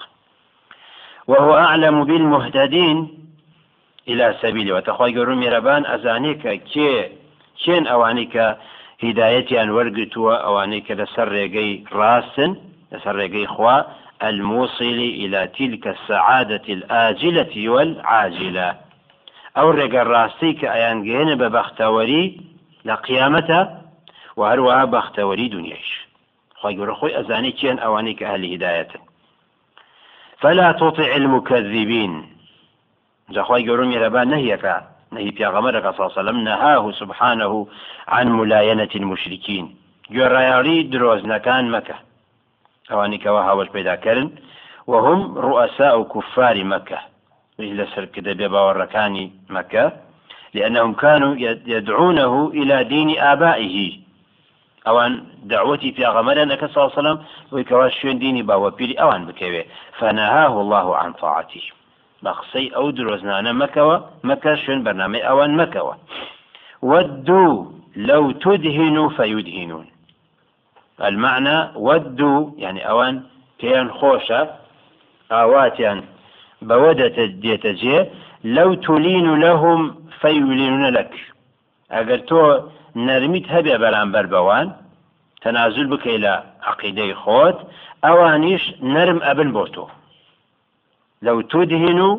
وهو 1.28 1.52
أعلم 1.66 2.04
بالمهتدين. 2.04 2.98
إلى 4.08 4.36
سبيله 4.42 4.74
وتخوي 4.74 5.18
قرون 5.18 5.38
ميربان 5.38 5.86
أزانيك 5.86 6.62
كي 6.72 7.10
چێن 7.62 7.84
ئەوانەی 7.90 8.28
کە 8.34 8.46
هیدایەتیان 9.04 9.68
وەرگتووە 9.76 10.34
ئەوانەی 10.44 10.84
کە 10.86 10.94
لەسەر 11.00 11.28
ڕێگەی 11.36 11.72
ڕاستن 11.98 12.52
لەسەر 12.92 13.14
ڕێگەی 13.20 13.46
خوا 13.54 13.76
الموصل 14.28 14.98
إلى 15.22 15.40
تلك 15.58 15.84
السعادة 15.86 16.66
الآجلة 16.76 17.54
والعاجلة. 17.72 18.68
أو 19.60 19.66
ڕێگە 19.78 20.02
ڕاستی 20.12 20.52
کە 20.60 20.68
ئەیانگەێنە 20.74 21.34
بە 21.40 21.48
بەختەوەری 21.56 22.24
لە 22.88 22.94
قیامەتە 23.06 23.60
و 24.38 24.40
هەروەها 24.50 24.84
بەختەوەری 24.94 25.52
دنیاش 25.56 25.88
خۆی 26.60 26.76
گەورە 26.78 26.94
خۆی 26.98 27.16
ئەزانی 27.18 27.52
چێن 27.58 27.76
ئەوانەی 27.84 28.16
کە 28.18 28.24
ئەهلی 28.28 28.54
هدایەتن 28.54 29.02
فلا 30.42 30.72
تطع 30.72 31.10
المكذبين. 31.20 32.14
جاخوای 33.30 33.66
گەورم 33.66 33.88
میێرەبان 33.92 34.26
نهیەکە 34.34 34.76
نهي 35.12 35.30
في 35.30 35.46
غمرك 35.46 35.82
صلى 35.82 36.00
الله 36.00 36.12
عليه 36.12 36.20
وسلم 36.20 36.38
نهاه 36.44 36.92
سبحانه 36.92 37.66
عن 38.08 38.26
ملاينة 38.28 38.92
المشركين 38.94 39.74
جرياري 40.10 40.82
دروز 40.82 41.24
نكان 41.24 41.70
مكة 41.70 41.94
أواني 42.92 43.18
كوا 43.18 43.40
هاوش 43.40 43.68
بيدا 43.68 43.94
كرن 43.94 44.30
وهم 44.86 45.38
رؤساء 45.38 46.02
كفار 46.02 46.64
مكة. 46.64 46.98
إلى 47.60 47.86
سر 47.94 48.04
كده 48.04 48.32
بباوركاني 48.32 49.32
مكة. 49.50 49.92
لأنهم 50.54 50.94
كانوا 50.94 51.34
يدعونه 51.66 52.50
إلى 52.54 52.84
دين 52.84 53.18
آبائه. 53.18 53.98
في 55.94 56.06
أغمر 56.06 56.42
أنك 56.42 56.64
صلى 56.64 56.84
الله 56.84 56.92
عليه 56.96 57.00
وسلم 57.00 57.24
ويكواشيون 57.52 58.18
ديني 58.18 58.42
باوبيري 58.42 58.94
أوان 58.94 59.26
بكوي 59.26 59.64
فنهاه 59.98 60.60
الله 60.60 60.96
عن 60.96 61.12
طاعته. 61.12 61.62
بە 62.24 62.32
قسەی 62.38 62.72
ئەو 62.76 62.86
درۆزنانە 62.96 63.52
مەکەوە 63.62 63.96
مەکە 64.28 64.52
شوێن 64.62 64.80
بەرنامەی 64.86 65.26
ئەوان 65.28 65.52
مەکەوە. 65.60 65.94
ودوا 66.82 67.66
لو 67.96 68.32
تدهنوا 68.32 69.08
فيدهنون 69.08 69.86
المعنى 71.08 71.58
ودوا 71.76 72.50
يعني 72.58 72.88
أوان 72.90 73.22
كيان 73.58 73.90
خوشة 73.90 74.50
آواتيان 75.32 76.02
بودة 76.62 77.24
ديتجي 77.26 78.04
لو 78.44 78.74
تلين 78.74 79.40
لهم 79.40 79.94
فيلينون 80.20 80.86
لك 80.86 81.14
أجر 81.90 82.18
تو 82.18 82.60
نرميت 82.96 83.52
هبي 83.52 83.78
بران 83.78 84.12
بربوان 84.12 84.72
تنازل 85.42 85.86
بك 85.86 86.06
إلى 86.06 86.44
عقيدة 86.62 87.14
خوت 87.14 87.58
أوانيش 88.04 88.74
نرم 88.82 89.22
أبن 89.22 89.52
بوتو 89.52 89.86
لو 91.26 91.40
تدهنوا 91.40 92.14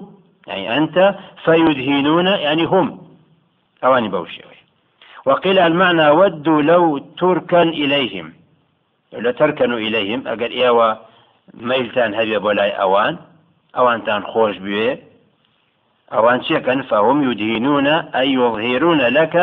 يعني 0.48 0.78
أنت 0.78 1.16
فيدهنون 1.46 2.28
يعني 2.28 2.64
هم. 2.64 2.88
أواني 3.84 4.10
بوشي 4.10 4.42
وقيل 5.26 5.60
المعنى 5.60 6.10
ودوا 6.10 6.62
لو 6.62 6.98
تركن 6.98 7.68
إليهم. 7.84 8.34
لو 9.14 9.32
تركنوا 9.32 9.78
إليهم 9.78 10.28
أقل 10.28 10.52
إيوا 10.52 10.94
ميلتان 11.54 12.14
هبي 12.14 12.38
بولاي 12.38 12.72
أوان 12.72 13.18
أوان 13.78 14.04
تان 14.04 14.24
خوش 14.24 14.58
بيه 14.58 15.00
أوان 16.14 16.44
شكا 16.44 16.82
فهم 16.82 17.32
يدهنون 17.32 17.88
أي 17.88 18.34
يظهرون 18.34 19.02
لك 19.02 19.36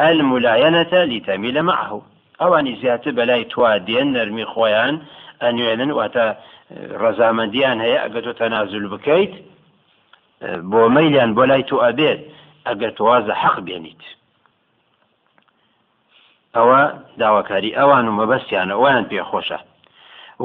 الملاينة 0.00 0.92
لتميل 0.92 1.62
معه. 1.62 2.02
أوان 2.42 2.76
زيادة 2.76 3.10
بلاي 3.12 3.44
توادين 3.44 4.12
نرمي 4.12 4.44
خويان 4.44 5.02
أن 5.42 5.58
يعلن 5.58 5.92
وأتا 5.92 6.36
ڕەزامەندیان 7.02 7.78
هەیە 7.84 7.98
ئەگە 8.04 8.20
تۆ 8.26 8.32
تەنازل 8.40 8.86
بکەیت 8.92 9.32
بۆ 10.70 10.80
مەیلیان 10.96 11.30
بۆ 11.36 11.44
لای 11.50 11.64
تۆ 11.70 11.76
ئەبێت 11.84 12.20
ئەگەر 12.66 12.90
توازە 12.98 13.34
حەق 13.42 13.56
بێنیت. 13.66 14.02
ئەوە 16.56 16.82
داواکاری 17.20 17.76
ئەوان 17.78 18.06
و 18.08 18.16
مەبەستیانە 18.18 18.74
ئەویان 18.76 19.04
پێخۆشە. 19.10 19.58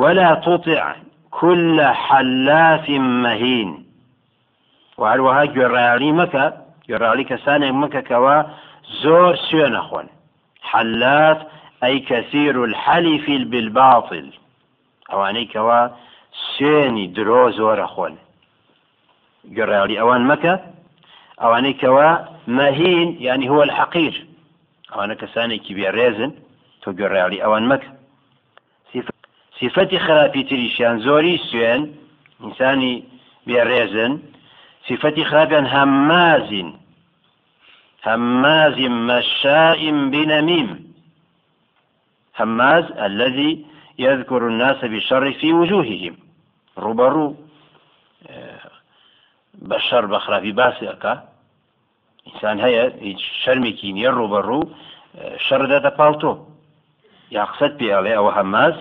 ولا 0.01 0.29
تطع 0.45 0.83
كل 1.39 1.77
حلاف 2.05 2.89
مهين. 3.24 3.69
وهروها 5.01 5.43
گوێڕایالی 5.53 6.12
مەکە 6.19 6.45
گوێڕالی 6.88 7.29
کەسانێک 7.31 7.74
مەکەکەوە 7.83 8.38
زۆر 9.01 9.33
سوێ 9.48 9.67
نەخۆن 9.75 10.07
حلاف 10.71 11.38
ئەی 11.81 11.98
كثير 12.10 12.55
الحلف 12.67 13.25
بالباطل. 13.51 14.27
ئەوانەی 15.12 15.48
کەوا 15.53 15.82
سوێنی 16.51 17.06
درۆ 17.15 17.44
زۆرە 17.58 17.88
خۆن. 17.94 18.13
گەڕاڵی 19.58 20.00
ئەوان 20.01 20.24
مەکە 20.30 20.53
ئەوانەی 21.41 21.80
کەوا 21.82 22.10
مەهین 22.58 23.10
ینی 23.25 23.48
هو 23.51 23.60
الحەقیر 23.68 24.15
ئەوانە 24.91 25.15
کەسانێکی 25.22 25.74
بێڕێزن 25.77 26.32
تۆ 26.82 26.89
گەڕاڵی 27.00 27.44
ئەوان 27.44 27.65
مەکە. 27.72 27.89
صفەتی 29.60 30.00
خراپی 30.06 30.44
تریشیان 30.50 30.98
زۆری 31.06 31.36
سوێن 31.48 31.82
ئینسانی 32.44 32.96
بێڕێزن. 33.48 34.13
صفەتی 34.88 35.24
خراپیان 35.30 35.65
هەمازین 35.75 36.70
هماز 38.03 38.77
مشاء 38.80 39.91
بنميم 39.91 40.70
هماز 42.34 42.86
الذي 42.98 43.65
يذكر 44.00 44.48
الناس 44.48 44.86
بالشر 44.86 45.31
في 45.31 45.53
وجوههم. 45.53 46.15
بە 49.69 49.77
شەر 49.88 50.05
بە 50.12 50.19
خراپی 50.25 50.51
باسی 50.60 50.86
ئەکا 50.91 51.13
ئینسان 52.27 52.57
هەیە 52.65 52.83
هیچ 53.07 53.21
شەرمێکی 53.43 53.93
نییە 53.98 54.12
ڕوبەڕوو 54.17 54.69
شەر 55.45 55.62
دەتە 55.71 55.91
پاڵتۆ 56.00 56.33
یا 57.36 57.43
قسەت 57.51 57.74
پێڵێ 57.79 58.13
ئەوە 58.17 58.31
هەماز 58.38 58.75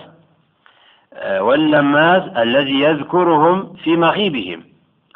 واللماز 1.47 2.23
الذي 2.45 2.76
يذكرهم 2.87 3.59
في 3.83 3.93
مغيبهم. 4.05 4.61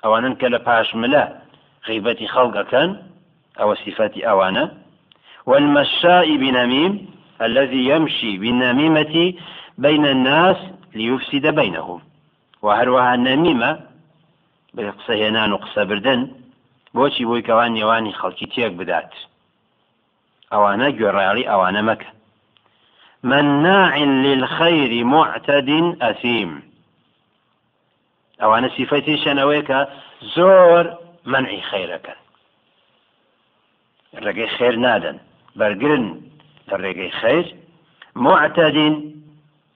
ئەوانن 0.03 0.35
کە 0.41 0.47
لە 0.55 0.61
پاشملە 0.67 1.25
غیبەتی 1.89 2.33
خەڵگەکەن 2.35 2.91
أو 3.61 3.75
صفات 3.75 4.15
أوانا 4.19 4.65
والمشاء 5.47 6.37
بنميم 6.43 6.93
الذي 7.47 7.83
يمشي 7.93 8.33
بالنميمة 8.43 9.15
بين 9.79 10.07
الناس 10.07 10.57
ليفسد 10.95 11.47
بينهم 11.47 12.01
وهروها 12.63 13.15
النميمة 13.15 13.81
بقصة 14.75 15.29
هنان 15.29 15.53
وقصة 15.53 15.85
بردن 15.85 16.31
بۆچی 16.95 17.25
بۆی 17.29 17.43
کەوان 17.49 17.71
نێوانی 17.77 18.19
خەڵکی 18.21 18.47
تێک 18.55 18.73
بدات. 18.79 19.13
ئەوانە 20.53 20.89
گوێڕایڵی 20.99 21.49
ئەوانە 21.51 21.83
مەکە. 21.89 22.11
مناع 23.31 23.95
للخير 24.25 25.05
معتد 25.05 25.71
أثيم. 26.11 26.63
ئەوانە 28.41 28.69
سیفەتی 28.77 29.21
شەنەوەی 29.25 29.63
کە 29.69 29.81
زۆر 30.35 30.85
منعی 31.33 31.63
خەیرەکەن 31.71 32.19
ڕێگەی 34.25 34.51
خێر 34.57 34.75
نادەن. 34.85 35.19
بەرگرن 35.59 36.07
لە 36.69 36.77
ڕێگەی 36.83 37.13
خەیر 37.21 37.47
معتدین 38.25 38.95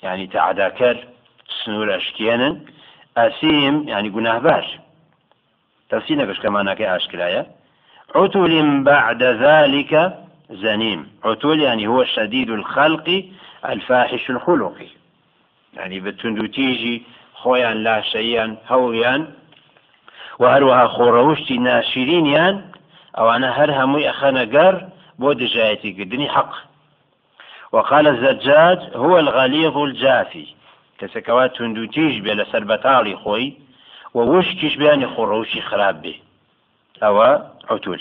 ینی 0.02 0.26
تعداکەر 0.34 0.96
سنوور 1.58 1.88
ئەشکێنن 1.96 2.54
ئەسیم 3.18 3.74
ینی 3.92 4.10
گوناهبار 4.16 4.64
تەفسی 5.90 6.14
نەگەشتکەمانەکەی 6.20 6.90
ئاشکرایە 6.92 7.42
عتول 8.14 8.82
بعد 8.90 9.22
ذلك 9.22 9.92
زنيم. 10.50 11.00
عتول 11.24 11.60
يعني 11.60 11.86
هو 11.86 12.04
شديد 12.04 12.50
الخلق 12.50 13.24
الفاحش 13.64 14.30
الخلق. 14.30 14.76
يعني 15.76 16.00
بتندو 16.00 16.46
تيجي 16.46 17.02
خويا 17.34 17.74
لا 17.74 18.00
شيئا 18.00 18.56
هويا. 18.68 19.14
وهروها 20.38 20.86
خوروشتي 20.86 21.58
ناشرين 21.58 22.28
ئەوانە 23.18 23.50
هەر 23.58 23.70
هەمووی 23.78 24.08
ئەخەنە 24.08 24.44
گەر 24.54 24.74
بۆ 25.20 25.28
دژایەتی 25.40 25.90
کردنی 25.96 26.28
حەق 26.34 26.52
وقال 27.72 28.06
الزجاج 28.06 28.78
هو 28.94 29.18
الغليظ 29.18 29.76
الجافي. 29.76 30.46
کەسەکەوا 31.00 31.46
تونندوتیش 31.54 32.14
بێ 32.24 32.32
لەسەر 32.40 32.62
بەتاڵی 32.70 33.16
خۆی 33.22 33.52
و 34.14 34.18
وشکیش 34.32 34.76
بیانی 34.76 35.06
خۆڕەوشی 35.06 35.60
خراپ 35.68 35.96
بێ 36.02 36.14
عتول. 37.70 38.00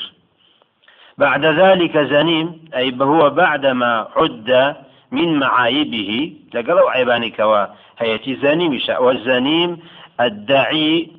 بعد 1.17 1.45
ذلك 1.45 1.97
زنيم 1.97 2.69
أي 2.75 2.93
هو 3.01 3.29
بعدما 3.29 4.07
عد 4.15 4.75
من 5.11 5.39
معايبه 5.39 6.33
لقلو 6.53 6.87
عيباني 6.87 7.29
كوا. 7.29 7.65
هيتي 7.99 8.35
زنيم 8.35 8.79
والزنيم 8.99 9.79
الدعي 10.19 11.09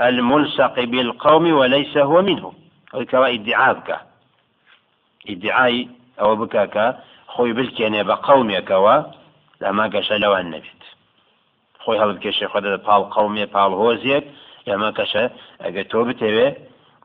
الملصق 0.00 0.80
بالقوم 0.80 1.52
وليس 1.52 1.96
هو 1.96 2.22
منهم 2.22 2.54
ئیدعا 2.94 3.72
بکە 3.74 3.98
ئیدعای 5.28 5.88
ئەوە 6.18 6.34
بکە 6.40 6.64
کە 6.74 6.86
خۆی 7.32 7.52
بلکێنێ 7.58 8.02
بە 8.08 8.16
قەومێکەوە 8.26 8.96
لەما 9.62 9.86
گەشە 9.94 10.16
لەوان 10.22 10.46
نەبێت 10.54 10.82
خۆی 11.82 12.00
هەڵبکێشێ 12.02 12.46
خۆ 12.52 12.58
دە 12.64 12.70
پاڵ 12.86 13.02
قەومێ 13.14 13.44
پاڵ 13.54 13.70
هۆزیێک 13.80 14.24
ئەمە 14.68 14.90
کەشە 14.98 15.24
ئەگە 15.62 15.82
تۆ 15.90 16.00
بتەوێ 16.08 16.48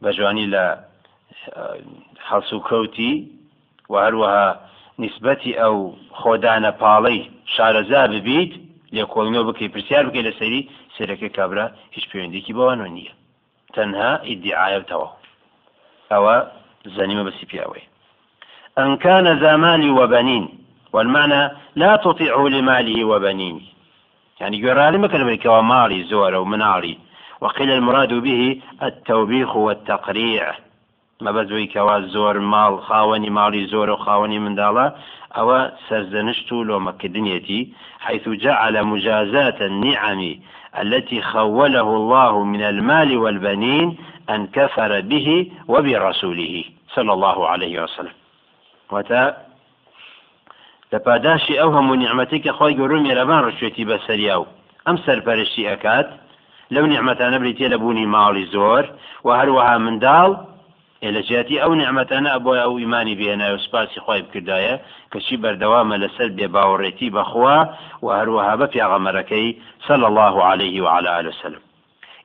بە 0.03 0.09
جوانی 0.17 0.47
لە 0.53 0.65
هەڵس 2.29 2.49
و 2.53 2.65
کەوتی 2.69 3.13
و 3.91 3.93
هەروەها 4.03 4.47
نسبەتی 5.03 5.57
ئەو 5.61 5.75
خۆدانە 6.19 6.71
پاڵەی 6.81 7.21
شارەزا 7.53 8.01
ببیت 8.13 8.51
لێ 8.95 9.03
کۆڵنەوە 9.13 9.43
بکەی 9.49 9.71
پرسیار 9.73 10.03
بکەی 10.07 10.25
لە 10.27 10.33
سەری 10.39 10.61
سێرەکە 10.95 11.29
کابرا 11.37 11.65
هیچ 11.95 12.05
پەیوەندێکی 12.09 12.55
بەوانەوە 12.57 12.89
نییە. 12.97 13.13
تەنها 13.75 14.11
ئیدعاەتەوە 14.27 15.09
أو 16.11 16.43
زنيمة 16.85 17.23
بس 17.23 17.45
بياوي 17.51 17.81
أن 18.77 18.97
كان 18.97 19.27
ذا 19.39 19.55
مال 19.55 19.89
وبنين 19.89 20.49
والمعنى 20.93 21.51
لا 21.75 21.95
تطيعه 21.95 22.47
لماله 22.47 23.05
وبنينه 23.05 23.61
يعني 24.39 24.59
يرى 24.59 24.91
لما 24.91 25.07
كلمة 25.07 25.39
ومالي 25.45 26.03
زور 26.03 26.35
ومنالي 26.35 26.97
وقيل 27.41 27.71
المراد 27.71 28.13
به 28.13 28.61
التوبيخ 28.83 29.55
والتقريع. 29.55 30.53
ما 31.21 31.31
بزوي 31.31 31.67
كوا 31.67 31.99
زور 31.99 32.39
مال 32.39 32.81
خاوني 32.81 33.29
مالي 33.29 33.65
زور 33.65 33.89
وخاوني 33.89 34.39
من 34.39 34.55
دالا 34.55 34.95
أو 35.37 35.69
سرزنشتو 35.89 36.63
لو 36.63 36.79
مكدنيتي 36.79 37.73
حيث 37.99 38.29
جعل 38.29 38.83
مجازات 38.83 39.61
النعم 39.61 40.35
التي 40.81 41.21
خوله 41.21 41.95
الله 41.95 42.43
من 42.43 42.61
المال 42.61 43.17
والبنين 43.17 43.97
أن 44.29 44.47
كفر 44.47 45.01
به 45.01 45.51
وبرسوله. 45.67 46.63
صلى 46.95 47.13
الله 47.13 47.47
عليه 47.47 47.83
وسلم. 47.83 48.26
وتا 48.91 49.23
لەپاداشی 50.93 51.59
ئەو 51.59 51.69
هەموو 51.77 51.99
نیعممەتی 52.01 52.43
کە 52.45 52.51
خۆی 52.57 52.77
گەورم 52.79 53.01
میێرەبان 53.05 53.41
ڕشوێتی 53.47 53.87
بەسەریا 53.89 54.35
و. 54.39 54.45
ئەم 54.85 54.97
سەرپەرشتی 55.05 55.69
ئەکات 55.69 56.07
لەو 56.73 56.85
نیعممەتانە 56.91 57.37
بریتێ 57.41 57.67
لە 57.73 57.77
بوونی 57.81 58.11
ماڵی 58.15 58.45
زۆر 58.53 58.85
و 59.25 59.29
هەروەها 59.39 59.77
منداڵ 59.85 60.31
لە 61.15 61.21
جیاتی 61.27 61.61
ئەو 61.63 61.73
نیعممەتانە 61.79 62.29
بۆی 62.45 62.63
ئەو 62.63 62.73
ئیمانی 62.81 63.15
بێنای 63.19 63.53
و 63.53 63.63
سپاسی 63.65 63.99
خۆی 64.05 64.21
بکردایە 64.25 64.75
کەچی 65.11 65.37
بەردەوامە 65.43 65.95
لەسەر 66.03 66.29
بێ 66.37 66.47
باوەڕێتی 66.55 67.13
بەخوا 67.15 67.59
و 68.03 68.07
هەروەها 68.17 68.53
بە 68.59 68.67
پیاغەمەرەکەی 68.73 69.49
سەل 69.87 70.01
الله 70.09 70.35
عليه 70.49 70.75
وعلى 70.85 71.09
آله 71.19 71.29
وسلم 71.33 71.63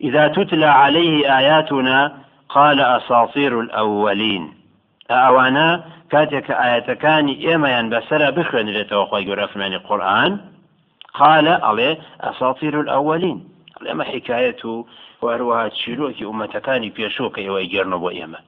إذا 0.06 0.28
تتلى 0.28 0.70
عليه 0.82 1.38
آياتنا 1.38 2.12
قال 2.48 2.80
أساطير 2.80 3.60
الأولين. 3.60 4.61
أوانا 5.12 5.84
كاتك 6.10 6.50
آيات 6.50 6.90
كان 6.90 7.52
إما 7.54 7.78
ينبسر 7.78 8.30
بخوان 8.30 8.68
لتوقع 8.68 9.18
يرفماني 9.18 9.76
القرآن 9.76 10.40
قال 11.14 11.48
عليه 11.48 11.98
أساطير 12.20 12.80
الأولين. 12.80 13.48
لما 13.80 14.04
حكايته 14.04 14.86
وأروها 15.22 15.68
تشيروك 15.68 16.22
أمتكاني 16.22 16.90
بيشوك 16.90 17.38
ويجرنوا 17.38 17.98
بإيما 17.98 18.38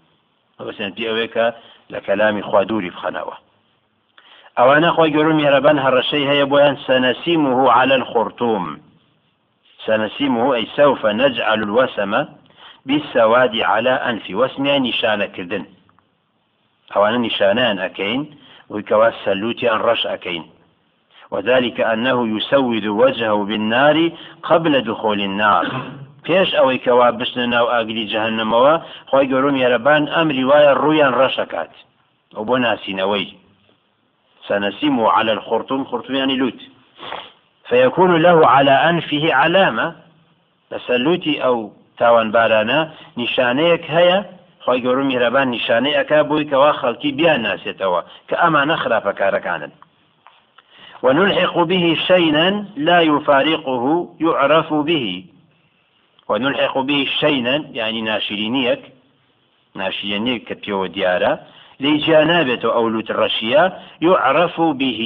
وبسن 0.61 0.91
بيأويك 0.91 1.55
لكلام 1.91 2.43
خوادوري 2.43 2.91
بخناوة 2.91 3.35
أوانا 4.59 4.91
خوي 4.91 5.11
يرمي 5.11 5.43
يربان 5.43 5.79
هالرشي 5.79 6.29
هي 6.29 6.45
بوان 6.45 6.77
سنسيمه 6.77 7.71
على 7.73 7.95
الخرطوم. 7.95 8.81
سنسيمه 9.85 10.55
أي 10.55 10.67
سوف 10.77 11.07
نجعل 11.07 11.63
الوسم 11.63 12.25
بالسواد 12.87 13.57
على 13.57 13.91
أنف 13.91 14.31
واسمها 14.31 14.79
نشانة 14.79 15.27
كردن 15.27 15.65
أوانا 16.97 17.19
نشانان 17.19 17.79
أكين 17.79 18.37
وكواس 18.71 19.15
سلوتي 19.25 19.73
أن 19.73 19.77
رش 19.77 20.07
أكين. 20.07 20.51
وذلك 21.31 21.81
أنه 21.81 22.37
يسود 22.37 22.87
وجهه 22.87 23.45
بالنار 23.45 24.11
قبل 24.43 24.81
دخول 24.81 25.21
النار. 25.21 25.67
پێش 26.25 26.49
ئەوەی 26.59 26.79
کەوا 26.85 27.09
بشنە 27.21 27.47
ناو 27.55 27.67
ئاگری 27.73 28.09
جەهنمەوە 28.13 28.75
خۆی 29.11 29.29
گەۆم 29.31 29.57
یارەبان 29.63 30.03
ئەمری 30.15 30.45
وایە 30.51 30.73
ڕویان 30.83 31.13
ڕەشەکات 31.21 31.73
ئەو 32.35 32.45
بۆ 32.49 32.57
ناسینەوەی 32.65 33.27
سنسيم 34.49 35.01
على 35.17 35.33
الخرطوم 35.33 35.85
خرطوم 35.85 36.31
لوت. 36.41 36.61
فيكون 37.69 38.23
له 38.27 38.47
على 38.47 38.71
أنفه 38.71 39.35
علامة. 39.35 39.95
لسلوتي 40.73 41.45
أو 41.45 41.73
تاوان 41.99 42.31
بارانا 42.31 42.91
نشانيك 43.17 43.91
هيا 43.91 44.19
خۆی 44.65 44.81
گەورم 44.85 45.07
میرەبان 45.13 45.49
نیشانەی 45.55 45.97
ئەک 45.99 46.11
بووی 46.29 46.49
کەوا 46.51 46.71
خەڵکی 46.81 47.11
بیان 47.19 47.41
ناسێتەوە 47.47 48.01
کە 48.29 48.35
ئەمانە 48.43 48.77
خراپەکارەکانن. 48.83 49.73
ونلحق 51.05 51.55
به 51.71 51.85
شيئا 52.09 52.49
لا 52.77 52.99
يفارقه 53.13 53.85
يعرف 54.21 54.73
به. 54.89 55.25
ونلحق 56.29 56.79
به 56.79 57.07
شينا 57.21 57.57
يعني 57.73 58.01
ناشرينيك 58.03 58.83
ناشرينيك 59.77 60.45
كبيو 60.49 60.87
ديارة 60.87 61.33
لجانابة 61.81 62.63
أولوت 62.79 63.11
الرشية 63.11 63.79
يعرف 64.01 64.61
به. 64.61 65.01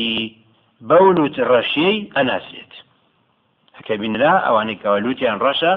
بولوت 0.81 1.38
الرشي 1.38 2.09
أناسيت 2.16 2.73
هكا 3.77 3.94
لا 3.94 4.31
أو 4.31 4.61
أنك 4.61 4.87
أولوتي 4.87 5.31
أن 5.33 5.38
رشا 5.38 5.73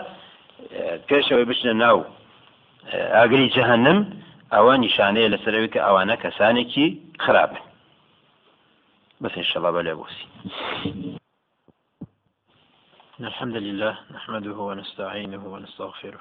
پێشەوەی 1.10 1.46
بچنە 1.50 1.74
ناو. 1.84 2.06
ئاگری 2.90 3.50
جەهنم 3.56 4.00
ئەوە 4.54 4.74
نیشانەیە 4.86 5.32
لەسەرەوەی 5.34 5.74
کە 5.74 5.80
ئەوانە 5.86 6.16
کەسانێکی 6.24 6.88
خراپن. 7.20 7.64
بس 9.22 9.38
إن 9.38 9.44
شاء 9.44 9.58
الله 9.58 9.72
بلا 9.72 9.94
بوسي 9.94 10.26
الحمد 13.20 13.56
لله 13.56 13.98
نحمده 14.12 14.52
ونستعينه 14.52 15.44
ونستغفره. 15.54 16.20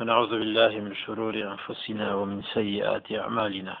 ونعوذ 0.00 0.30
بالله 0.30 0.72
من 0.80 0.94
شرور 0.94 1.34
أنفسنا 1.34 2.14
ومن 2.14 2.42
سيئات 2.42 3.12
أعمالنا. 3.12 3.76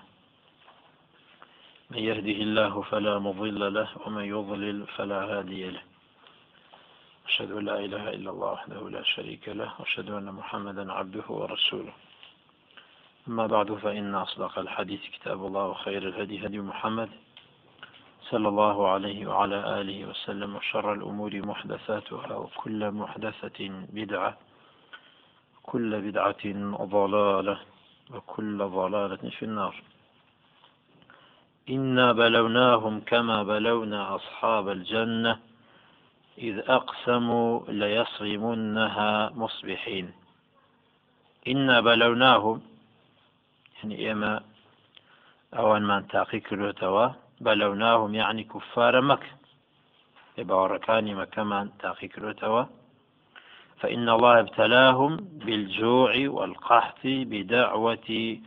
من 1.90 1.98
يهده 1.98 2.38
الله 2.46 2.82
فلا 2.82 3.18
مضل 3.18 3.74
له 3.74 3.88
ومن 4.06 4.24
يضلل 4.24 4.86
فلا 4.96 5.20
هادي 5.24 5.70
له. 5.70 5.89
أشهد 7.30 7.50
أن 7.52 7.64
لا 7.64 7.78
إله 7.78 8.04
إلا 8.08 8.30
الله 8.30 8.52
وحده 8.52 8.90
لا 8.90 9.02
شريك 9.02 9.48
له 9.48 9.70
وأشهد 9.78 10.10
أن 10.10 10.34
محمدا 10.34 10.92
عبده 10.92 11.26
ورسوله. 11.28 11.92
أما 13.28 13.46
بعد 13.46 13.72
فإن 13.72 14.14
أصدق 14.14 14.58
الحديث 14.58 15.02
كتاب 15.14 15.46
الله 15.46 15.64
وخير 15.66 16.02
الهدي 16.08 16.46
هدي 16.46 16.58
محمد 16.58 17.10
صلى 18.30 18.48
الله 18.48 18.88
عليه 18.88 19.26
وعلى 19.26 19.80
آله 19.80 19.98
وسلم 20.10 20.56
وشر 20.56 20.92
الأمور 20.92 21.32
محدثاتها 21.46 22.34
وكل 22.36 22.90
محدثة 22.90 23.60
بدعة 23.92 24.32
كل 25.62 25.90
بدعة 26.00 26.44
ضلالة 26.98 27.58
وكل 28.14 28.58
ضلالة 28.58 29.24
في 29.38 29.42
النار. 29.44 29.74
إنا 31.68 32.12
بلوناهم 32.12 33.00
كما 33.00 33.42
بلونا 33.42 34.14
أصحاب 34.16 34.68
الجنة 34.68 35.49
إذ 36.38 36.58
أقسموا 36.58 37.60
ليصرمنها 37.68 39.30
مصبحين. 39.34 40.12
إنا 41.48 41.80
بلوناهم 41.80 42.62
يعني 43.82 44.12
إما 44.12 44.42
أوان 45.54 45.82
من 45.82 46.08
تاقي 46.08 46.40
كروتوا 46.40 47.08
بلوناهم 47.40 48.14
يعني 48.14 48.44
كفار 48.44 49.00
مكة. 49.00 49.26
يباركان 50.38 51.14
مكة 51.14 51.42
من 51.42 51.70
تاقي 51.78 52.08
كروتوا 52.08 52.64
فإن 53.80 54.08
الله 54.08 54.40
ابتلاهم 54.40 55.16
بالجوع 55.16 56.12
والقحط 56.28 57.00
بدعوة 57.04 58.38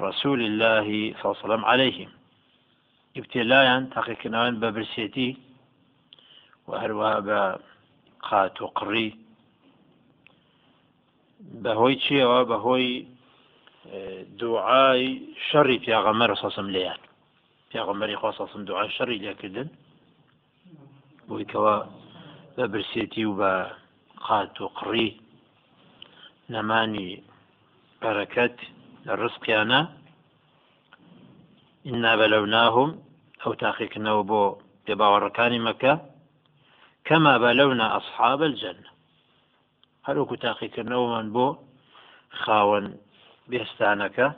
رسول 0.00 0.40
الله 0.42 1.14
صلى 1.22 1.32
الله 1.32 1.36
عليه 1.42 1.44
وسلم 1.44 1.64
عليهم. 1.64 2.08
ابتلاء 3.16 3.84
تاقي 3.84 4.14
كنان 4.14 4.60
ببرسيتي 6.72 7.02
وهروها 7.02 7.20
بە 7.20 7.58
قات 8.20 8.62
و 8.62 8.66
قڕی 8.66 9.12
بەهۆی 11.62 11.96
چیەوە؟ 12.02 12.40
بەهۆی 12.50 13.06
دوعای 14.38 15.36
شەڕی 15.50 15.78
پیاغەمەر 15.84 16.34
سەسم 16.42 16.66
لێیان. 16.70 17.00
پیاغەمەری 17.70 18.16
خوا 18.20 18.32
سەسم 18.32 18.64
دوعای 18.64 18.90
شەڕی 18.96 19.20
لێکردن. 19.22 19.68
بۆی 21.28 21.44
کەەوە 21.44 21.76
بە 22.56 22.64
برسێتی 22.72 23.24
و 23.24 23.36
بە 23.40 23.52
قات 24.26 24.60
و 24.60 24.70
قڕی 24.78 25.10
نەمانی 26.50 27.22
بەرەکەت 28.02 28.56
لە 29.06 29.12
ڕستقیانە 29.20 29.80
ئنا 31.88 32.12
بەلەوناهم 32.20 32.90
ئەو 33.42 33.52
تاقیکردنەوە 33.62 34.22
بۆ 34.30 34.42
پێباوەڕەکانی 34.86 35.64
مەکە. 35.68 35.94
كما 37.04 37.38
بلونا 37.38 37.96
أصحاب 37.96 38.42
الجنة. 38.42 38.92
هەروکو 40.06 40.34
تاقیکردنەوەمان 40.44 41.26
بۆ 41.34 41.46
خاوەن 42.42 42.86
بێستانەکە 43.50 44.28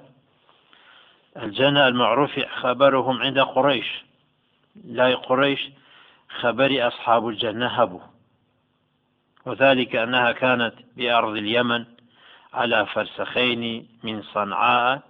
الجنة 1.45 1.87
المعروف 1.87 2.35
خبرهم 2.61 3.17
عند 3.23 3.39
قريش. 3.39 3.89
لا 4.85 5.15
قريش 5.15 5.63
خبر 6.41 6.71
أصحاب 6.89 7.29
الجنة 7.29 7.67
هبوا 7.67 8.05
وذلك 9.47 9.97
أنها 9.97 10.33
كانت 10.33 10.75
بأرض 10.97 11.37
اليمن 11.37 11.85
على 12.55 12.87
فرسخين 12.87 13.89
من 14.03 14.23
صنعاء 14.23 15.03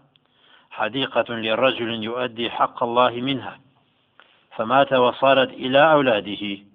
حديقة 0.70 1.28
لرجل 1.34 2.04
يؤدي 2.04 2.50
حق 2.50 2.82
الله 2.82 3.10
منها. 3.10 3.60
فمات 4.56 4.92
وصارت 4.92 5.50
إلى 5.50 5.92
أولاده. 5.92 6.73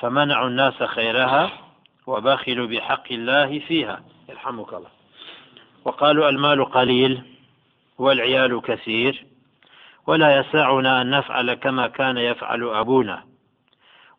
فمنعوا 0.00 0.48
الناس 0.48 0.82
خيرها 0.82 1.50
وبخلوا 2.06 2.66
بحق 2.66 3.12
الله 3.12 3.58
فيها. 3.58 4.00
يرحمك 4.28 4.74
الله. 4.74 4.90
وقالوا 5.84 6.28
المال 6.28 6.64
قليل 6.64 7.22
والعيال 7.98 8.62
كثير 8.62 9.26
ولا 10.06 10.36
يسعنا 10.40 11.00
أن 11.02 11.10
نفعل 11.10 11.54
كما 11.54 11.86
كان 11.86 12.18
يفعل 12.18 12.64
أبونا. 12.64 13.24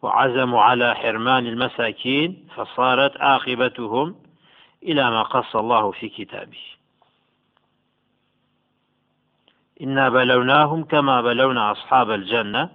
وعزموا 0.01 0.61
على 0.61 0.95
حرمان 0.95 1.47
المساكين 1.47 2.47
فصارت 2.55 3.21
عاقبتهم 3.21 4.15
إلى 4.83 5.11
ما 5.11 5.21
قص 5.21 5.55
الله 5.55 5.91
في 5.91 6.09
كتابه. 6.09 6.57
إنا 9.81 10.09
بلوناهم 10.09 10.83
كما 10.83 11.21
بلونا 11.21 11.71
أصحاب 11.71 12.11
الجنة 12.11 12.69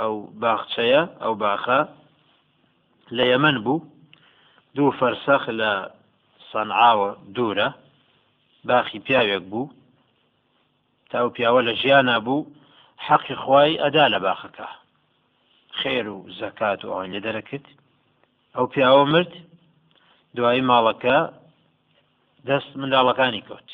ئەو 0.00 0.14
باخچەیە 0.42 1.02
ئەو 1.22 1.34
باخە 1.42 1.80
لە 3.16 3.24
یەمن 3.32 3.56
بوو. 3.64 3.86
دوو 4.76 4.96
فەرسەخ 5.00 5.42
لە 5.60 5.72
سەنعاوە 6.50 7.10
دوورە 7.36 7.68
باخی 8.68 8.98
پیاوێک 9.06 9.44
بوو. 9.52 9.72
تا 11.10 11.18
و 11.26 11.34
پیاوە 11.36 11.60
لە 11.68 11.72
ژیانە 11.80 12.16
بوو 12.26 12.48
حەقی 13.06 13.36
خوای 13.42 13.80
ئەدا 13.82 14.06
لە 14.14 14.18
باخەکە. 14.26 14.68
خێر 15.78 16.06
و 16.14 16.18
زەکات 16.40 16.80
و 16.82 16.90
ئەوان 16.90 17.10
لێ 17.14 17.20
دەرەکرد. 17.26 17.66
ئەو 18.54 18.66
پیاوە 18.72 19.04
مرد 19.12 19.32
دوایی 20.36 20.66
ماڵەکە 20.70 21.18
دەست 22.48 22.70
منداڵەکانی 22.80 23.42
کەوت. 23.46 23.70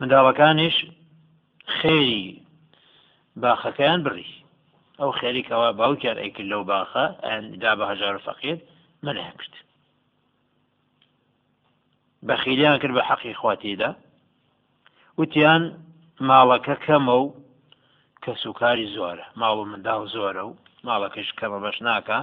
منداڵەکانیش 0.00 0.76
خێری 1.76 2.43
باخەکەیان 3.42 4.00
بڕی. 4.06 4.30
ئەو 5.00 5.10
خێریکەوە 5.18 5.68
باوکیان 5.80 6.18
ئەیکرد 6.22 6.50
لەو 6.52 6.62
باخە 6.70 7.06
ئەدا 7.26 7.72
بە 7.78 7.84
هەژار 7.90 8.16
فەقیر 8.26 8.58
منیان 9.04 9.34
کرد 9.40 9.54
بەخیلیان 12.28 12.76
کرد 12.80 12.94
بە 12.98 13.02
حەقی 13.08 13.34
خواتیدا. 13.40 13.90
وتیان 15.18 15.62
ماڵەکە 16.28 16.76
کەمە 16.84 17.16
و 17.22 17.26
کە 18.22 18.32
سوکاری 18.42 18.92
زۆرە. 18.94 19.26
ماڵ 19.40 19.56
و 19.60 19.64
مندا 19.70 19.94
و 20.02 20.10
زۆرە 20.14 20.42
و 20.48 20.56
ماڵەکەش 20.86 21.28
کەمە 21.38 21.58
بەش 21.64 21.76
ناکە 21.86 22.18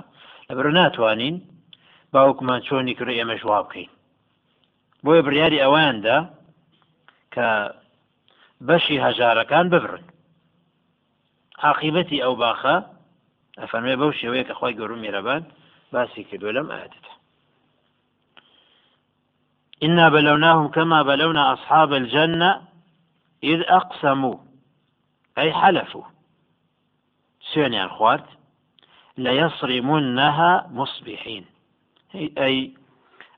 لەبەر 0.47 0.67
ناتوانین 0.79 1.35
باوکمان 2.13 2.59
چۆنی 2.67 2.93
کرد 2.97 3.17
ئێمەش 3.19 3.41
وا 3.49 3.59
بکەین. 3.65 3.91
بۆیە 5.03 5.21
بڕیاری 5.25 5.63
ئەویاندا 5.63 6.17
کە 7.33 7.47
بەشی 8.67 9.01
هەژارەکان 9.05 9.65
ببرن. 9.73 10.03
عاقبەتی 11.63 12.23
ئەو 12.23 12.33
باخە 12.41 12.75
ئەفەرمێ 13.61 13.95
بەو 14.01 14.11
شێوەیە 14.19 14.47
کە 14.47 14.53
خی 14.59 14.73
گەورم 14.79 14.99
میێرەبان 15.03 15.43
باسی 15.93 16.23
کردو 16.29 16.51
لەم 16.57 16.67
ئاەتە 16.73 17.11
إنا 19.83 20.09
بلوناهم 20.09 20.67
كما 20.67 21.03
بلونا 21.03 21.53
أصحاب 21.53 21.93
الجنة 21.93 22.61
إذ 23.43 23.61
أقسموا 23.67 24.35
أي 25.37 25.53
حلفوا. 25.53 26.03
سيوني 27.53 27.89
خوارد 27.89 28.25
ليصرمنها 29.17 30.67
مصبحين 30.71 31.45
أي 32.37 32.73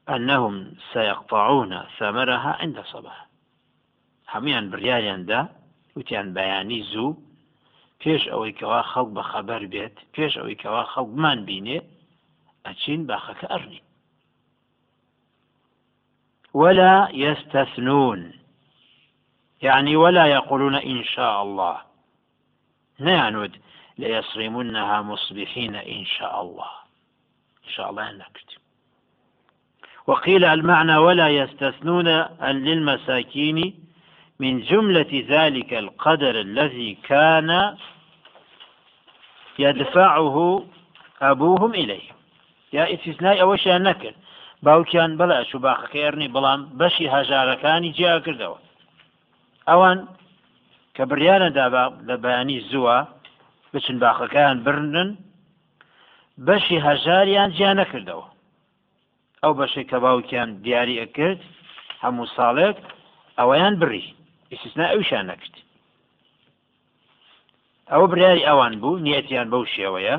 أنهم 0.10 0.74
سيقطعون 0.94 1.84
ثمرها 2.00 2.58
عند 2.62 2.82
صباح. 2.82 3.28
هميان 4.30 4.70
برياليان 4.70 5.26
دا 5.26 5.48
وتيان 5.96 6.34
بياني 6.34 6.84
زو 6.84 7.16
پێش 8.04 8.24
ئەوەی 8.32 8.54
کەوا 8.60 8.82
خەڵک 8.92 9.10
بە 9.16 9.24
خەبەر 9.32 9.62
بێت 9.74 9.96
پێش 10.16 10.34
ئەوەی 10.40 10.60
کەوا 10.62 10.84
خەڵکمان 10.94 11.40
بینێ 11.48 11.80
ئەچین 12.66 13.02
باخەکە 13.10 13.48
ئەرنی 13.52 13.82
ولا 16.62 16.96
يستثنون. 17.14 18.22
يعني 19.64 19.96
ولا 19.96 20.26
يقولون 20.26 20.76
إن 20.76 21.04
شاء 21.04 21.44
الله 21.44 21.78
نعنود 23.00 23.52
ليصرمنها 23.98 25.02
مصبحين 25.02 25.76
إن 25.76 26.06
شاء 26.06 26.42
الله 26.42 26.72
إن 27.66 27.70
شاء 27.70 27.90
الله 27.90 28.12
نكت 28.12 28.50
وقيل 30.08 30.46
المعنى 30.46 30.98
ولا 30.98 31.30
يستثنون 31.30 32.08
للمساكين 32.42 33.74
من 34.40 34.62
جملة 34.62 35.26
ذلك 35.30 35.74
القدر 35.74 36.42
الذي 36.42 36.98
كان 37.04 37.78
يدفعه 39.60 40.66
أبوهم 41.22 41.72
إليه. 41.74 42.10
يا 42.74 42.94
استثناء 42.94 43.42
أوشيان 43.42 43.84
نكر. 43.84 44.14
باوکیان 44.66 45.12
بەڵێ 45.20 45.40
شوباخەکە 45.50 46.00
ئەرنی 46.04 46.34
بەڵام 46.36 46.62
بەشی 46.80 47.12
هەژارەکانی 47.16 47.94
جیا 47.98 48.16
کردەوە 48.26 48.60
ئەوان 49.70 50.00
کە 50.96 51.04
بریانەدا 51.10 51.66
لە 52.08 52.16
بەیانی 52.24 52.60
زووە 52.72 52.98
بچن 53.74 53.98
باخەکەیان 54.04 54.58
برنن 54.66 55.10
بەشی 56.48 56.78
هەژاریان 56.88 57.50
جیا 57.58 57.72
نەکردەوە 57.82 58.28
ئەو 59.44 59.54
بەشێک 59.60 59.86
کە 59.92 59.98
باوکیان 60.06 60.50
دیاری 60.64 61.00
ئەکرد 61.02 61.42
هەموو 62.04 62.32
ساڵێک 62.38 62.78
ئەوەیان 63.40 63.76
بڕی. 63.82 64.06
ئیسنا 64.52 64.86
ئەوشان 64.94 65.26
نەکرد. 65.32 65.56
ئەوە 67.92 68.08
بریاری 68.12 68.48
ئەوان 68.48 68.74
بوو 68.82 69.04
نیەتیان 69.06 69.48
بەو 69.54 69.64
شێوەیە 69.76 70.18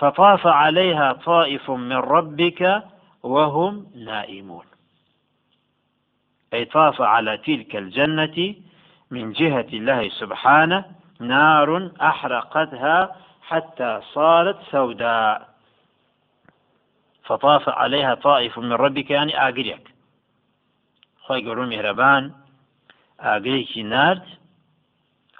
فطاف 0.00 0.46
عليها 0.46 1.12
طائف 1.12 1.70
من 1.70 2.00
ربك 2.16 2.60
وهم 3.22 3.74
نائمون. 3.94 4.66
أي 6.54 6.64
طاف 6.64 7.02
على 7.02 7.36
تلك 7.38 7.76
الجنة 7.76 8.54
من 9.10 9.32
جهة 9.32 9.70
الله 9.72 10.08
سبحانه 10.08 10.84
نار 11.20 11.90
أحرقتها 12.00 13.16
حتى 13.48 14.00
صارت 14.14 14.58
سوداء. 14.70 15.50
فطاف 17.24 17.68
عليها 17.68 18.14
طائف 18.14 18.58
من 18.58 18.72
ربك 18.72 19.10
يعني 19.10 19.48
آقريك 19.48 19.94
خوي 21.22 21.46
قولوا 21.46 21.66
مهربان 21.66 22.32
آقريك 23.20 23.78
نارد 23.78 24.39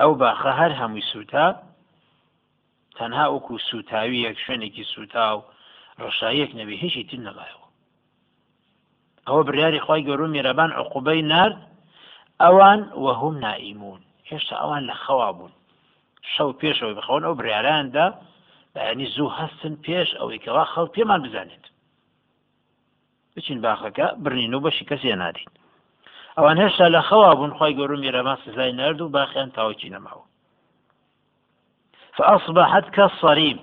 أو 0.01 0.15
باخهر 0.15 0.73
هم 0.73 0.97
يسوتا 0.97 1.47
تەنها 3.01 3.27
وەکو 3.35 3.59
سوتاوی 3.71 4.25
یەک 4.27 4.37
شوێنێکی 4.45 4.85
سوتا 4.95 5.27
و 5.37 5.45
ڕەشایەک 6.03 6.51
نەبی 6.59 6.77
هیچی 6.83 7.05
تر 7.09 7.21
نەبایەوە. 7.27 7.67
ئەوە 9.27 9.43
بریاری 9.49 9.81
خی 9.87 10.05
گەور 10.07 10.21
و 10.21 10.33
میێرەبان 10.35 10.71
عقوبەی 10.81 11.23
نرد 11.33 11.57
ئەوان 12.43 12.81
وەهم 13.05 13.35
نائیمون. 13.45 14.01
هێشتا 14.31 14.55
ئەوان 14.61 14.83
لە 14.91 14.95
خەوا 15.05 15.31
بوون. 15.37 15.53
شەو 16.33 16.51
پێشەوەی 16.61 16.97
بخەون 16.99 17.23
ئەو 17.25 17.35
بریاراندا 17.41 18.07
بەینی 18.75 19.07
زوو 19.15 19.37
هەستن 19.39 19.75
پێش 19.85 20.09
ئەوەی 20.19 20.43
کەوا 20.45 20.65
خەڵ 20.73 20.87
پێمان 20.97 21.21
بزانێت. 21.25 21.65
بچین 23.35 23.59
باخەکە 23.65 24.07
برنین 24.23 24.55
و 24.55 24.63
بەشی 24.65 24.85
کەسێ 24.91 25.13
نادین. 25.23 25.53
ئەوان 26.41 26.59
هێشتا 26.63 26.87
لە 26.97 27.03
خەوا 27.09 27.33
بوون 27.37 27.53
خی 27.59 27.73
گەور 27.79 27.91
و 27.93 28.01
میێرەمان 28.03 28.39
سزای 28.45 28.73
نرد 28.73 29.01
و 29.01 29.09
باخیان 29.09 29.51
تاوەکی 29.57 29.93
نەماوە 29.95 30.25
فأصبحت 32.17 32.91
كالصريم. 32.91 33.59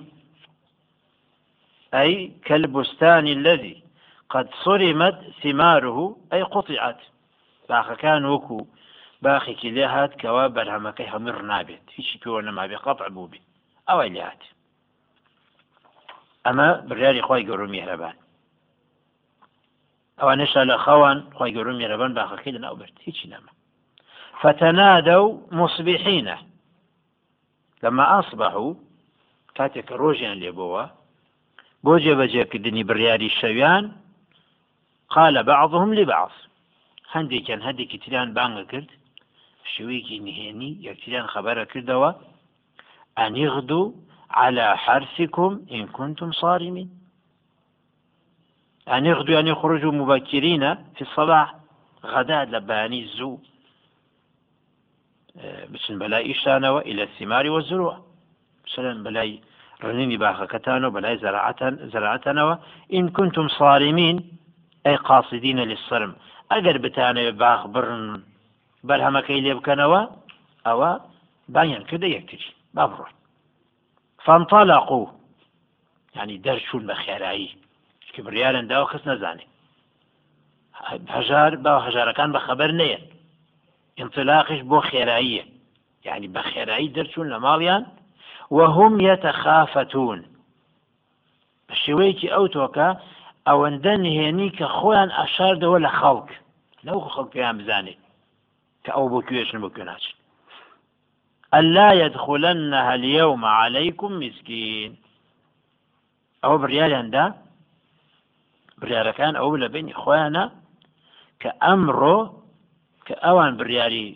أي 1.94 2.32
كالبستان 2.44 3.26
الذي 3.26 3.82
قد 4.30 4.48
صرمت 4.64 5.18
ثماره 5.42 6.16
أي 6.32 6.42
قطعت. 6.42 7.00
باخ 7.68 7.92
كان 7.92 8.24
وكو 8.24 8.66
باخي 9.22 9.54
كليهات 9.54 10.20
كوا 10.20 10.46
برهمكي 10.46 11.06
همر 11.06 11.42
نابت 11.42 11.84
هیچی 11.94 12.18
پێوە 12.18 12.50
ما 12.50 12.66
بقطع 12.66 13.08
بوبي. 13.08 13.40
أو 13.90 14.02
ئەوەی 14.02 14.22
أما 16.46 16.72
برياري 16.88 17.22
خواي 17.22 17.42
قرو 17.42 17.66
مهربان. 17.66 18.14
ئەوانشە 20.18 20.62
لە 20.70 20.76
خەوان 20.84 21.18
خۆی 21.36 21.52
گەورم 21.56 21.76
میێرەبەن 21.80 22.12
باخەکەی 22.18 22.54
لە 22.56 22.60
ناوبرد 22.64 22.94
هیچی 23.06 23.26
نەما. 23.32 23.52
فتەنادە 24.40 25.16
و 25.24 25.28
مصبیحینە. 25.58 26.36
لەما 27.82 28.04
ئاسبح 28.12 28.54
و 28.64 28.68
کاتێک 29.56 29.84
کە 29.88 29.94
ڕۆژیان 30.02 30.36
لێبەوە 30.42 30.84
بۆ 31.84 31.94
جێبەجێکردنی 32.04 32.86
بڕیاری 32.88 33.30
شەویان 33.40 33.84
قالە 35.14 35.42
بەعضهم 35.48 35.90
لبعض 35.98 36.34
هەندێکیان 37.14 37.60
هەندێکی 37.66 37.98
تریان 38.02 38.28
بانگە 38.36 38.64
کرد 38.70 38.90
شوەیەکی 39.72 40.22
نهێنی 40.26 40.72
یەکتریان 40.88 41.26
خەبەرە 41.32 41.64
کردەوە. 41.72 42.10
ئەنیغد 43.18 43.70
و 43.78 43.82
على 44.30 44.66
حرسكم 44.84 45.50
إن 45.70 45.86
كنتم 45.86 46.32
صارمين 46.32 46.88
أن 48.96 49.06
يغدوا 49.06 49.34
يعني 49.34 49.50
يخرجوا 49.50 49.92
مبكرين 49.92 50.74
في 50.74 51.02
الصباح 51.02 51.54
غداء 52.04 52.44
لباني 52.44 53.00
الزو. 53.02 53.38
بچن 55.72 55.98
بەلای 55.98 56.24
ئیشتانەوە 56.28 56.80
إلى 56.90 57.02
الثمار 57.02 57.50
والزروع. 57.50 57.96
مثلا 58.66 59.02
بەلای 59.04 59.40
ڕنینی 59.82 60.18
باخەکەتانەوە 60.22 60.94
بەلای 60.96 61.18
زەراعەتەنەوە 61.92 62.54
إن 62.96 63.08
كنتم 63.16 63.48
صارمين 63.48 64.16
أي 64.86 64.96
قاصدين 64.96 65.58
للصرم. 65.58 66.12
ئەگەر 66.52 66.76
بتانەوێت 66.84 67.36
باخ 67.42 67.60
بڕن 67.74 68.04
بەرهەمەکەی 68.88 69.42
لێ 69.44 69.54
بکەنەوە 69.58 70.00
ئەوە 70.66 70.90
بانیان 71.54 71.84
کردە 71.88 72.08
یەکتری 72.16 72.50
با 72.74 72.84
بڕۆن 72.90 73.12
فانطلقوا. 74.24 75.06
يعني 76.16 76.34
دەرچوون 76.46 76.82
بە 76.88 76.94
خێرایی 77.04 77.50
کە 78.18 78.24
بڕیارن 78.26 78.66
داوە 78.70 78.90
کەس 78.92 79.02
نەزانێت 79.10 79.50
هەژار 81.16 81.52
با 81.64 81.72
هەژارەکان 81.86 82.30
بە 82.34 82.40
خەبەر 82.46 82.70
انطلاقش 84.02 84.60
بۆ 84.70 84.78
خێراییە. 84.90 85.44
يعني 86.08 86.26
بە 86.34 86.42
خێرایی 86.50 86.92
دەرچوون 86.96 87.28
وهم 88.56 88.94
يتخافتون 89.00 90.20
بە 91.68 91.74
شێوەیەکی 91.82 92.32
ئەو 92.34 92.46
تۆکە 92.54 92.88
ئەوەندە 93.48 93.94
نهێنی 94.04 94.50
کە 94.58 94.66
خۆیان 94.76 95.10
ئاشاردەوە 95.18 95.78
لە 95.86 95.90
خەڵک. 95.98 96.30
لەو 96.86 96.98
خەڵک 97.14 97.28
پێیان 97.34 97.56
بزانێت 97.60 98.00
کە 98.84 98.90
ئەلا 101.54 101.90
يدخلنها 102.04 102.92
اليوم 102.98 103.44
عليكم 103.44 104.10
مسكين 104.22 104.90
ئەوە 106.42 106.56
بڕیاریاندا 106.62 107.24
بڕیارەکان 108.80 109.34
ئەو 109.40 109.52
لە 109.62 109.68
بینی 109.74 109.98
خۆیانە 110.02 110.44
کە 111.40 111.50
ئەمڕۆ 111.64 112.18
کە 113.06 113.14
ئەوان 113.24 113.52
بڕیاری 113.58 114.08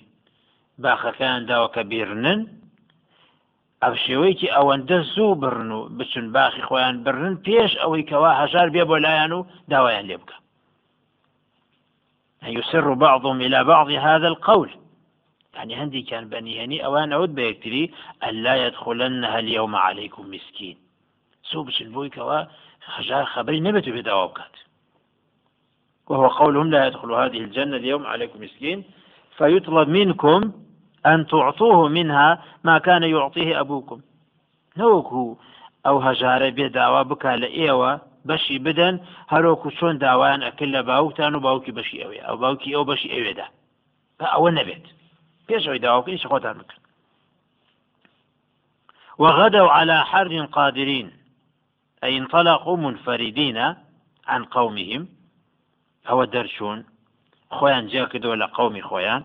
باخەکان 0.83 1.41
داوە 1.51 1.69
کە 1.75 1.83
بیرنن 1.91 2.41
ئەو 3.83 3.95
شێوەیەکی 4.05 4.53
ئەوەندە 4.57 4.99
زوو 5.15 5.39
بڕن 5.43 5.71
و 5.77 5.81
بچن 5.99 6.27
باخی 6.37 6.63
خۆیان 6.69 6.97
برن 7.05 7.35
پێش 7.47 7.73
ئەوەی 7.83 8.09
کەوا 8.11 8.31
هەژار 8.41 8.69
بێ 8.75 8.83
بۆ 8.91 8.97
لایەن 9.05 9.33
و 9.39 9.47
داوایان 9.71 10.07
لێ 10.11 10.17
بکە 10.23 10.37
يسر 12.47 12.95
بعضهم 12.95 13.41
إلى 13.41 13.65
بعض 13.65 13.91
هذا 13.91 14.29
القول. 14.29 14.71
يعني 15.55 15.75
هندي 15.77 16.03
كان 16.03 16.29
بني 16.29 16.65
هني 16.65 16.85
أوان 16.85 17.13
أود 17.13 17.35
بيكتري 17.35 17.91
ألا 18.25 18.67
يدخلنها 18.67 19.39
اليوم 19.39 19.77
عليكم 19.77 20.31
مسكين. 20.31 20.77
سو 21.43 21.63
بچن 21.63 21.93
هجار 22.87 23.25
خبري 23.25 23.61
نبتو 23.61 23.93
بدوابكات 23.93 24.57
وهو 26.09 26.27
قولهم 26.29 26.71
لا 26.71 26.87
يدخل 26.87 27.13
هذه 27.13 27.39
الجنة 27.39 27.77
اليوم 27.77 28.07
عليكم 28.07 28.43
مسكين. 28.43 28.85
فيطلب 29.39 29.89
منكم 29.89 30.53
أن 31.07 31.27
تعطوه 31.27 31.89
منها 31.89 32.43
ما 32.65 32.79
كان 32.79 33.03
يعطيه 33.03 33.61
أبوكم. 33.61 34.01
نوكو 34.77 35.37
ئەو 35.87 35.97
هەژارە 36.07 36.49
بێ 36.57 36.67
داوا 36.79 37.03
بک 37.11 37.25
لە 37.43 37.49
ئێوە 37.59 37.93
بەشی 38.29 38.59
بدەن 38.67 38.95
هەرۆکو 39.33 39.69
چۆن 39.79 39.95
داوایان 40.05 40.43
ئەکرد 40.47 40.73
لە 40.77 40.83
باوکتان 40.91 41.33
و 41.35 41.45
باوکی 41.47 41.77
بەشی 41.79 42.03
ئەوێ 42.03 42.19
ئەو 42.27 42.37
باوکی 42.43 42.75
ئەو 42.75 42.85
بەشی 42.91 43.13
ئەوێدا 43.15 43.47
ئەوە 44.35 44.51
نەبێت 44.59 44.85
پێشەوەی 45.47 45.83
داواکەی 45.85 46.23
وغدوا 49.23 49.69
على 49.79 49.99
حر 50.11 50.47
قادرين. 50.57 51.09
أي 52.05 52.19
انطلقوا 52.19 52.77
منفردين 52.77 53.59
عن 54.27 54.45
قومهم. 54.45 55.09
ئەوە 56.09 56.25
دەرچوون 56.35 56.79
خۆیان 57.57 57.85
جیا 57.91 58.05
کردەوە 58.13 58.37
لە 58.43 58.49
قومی 58.57 58.83
خۆیان 58.83 59.23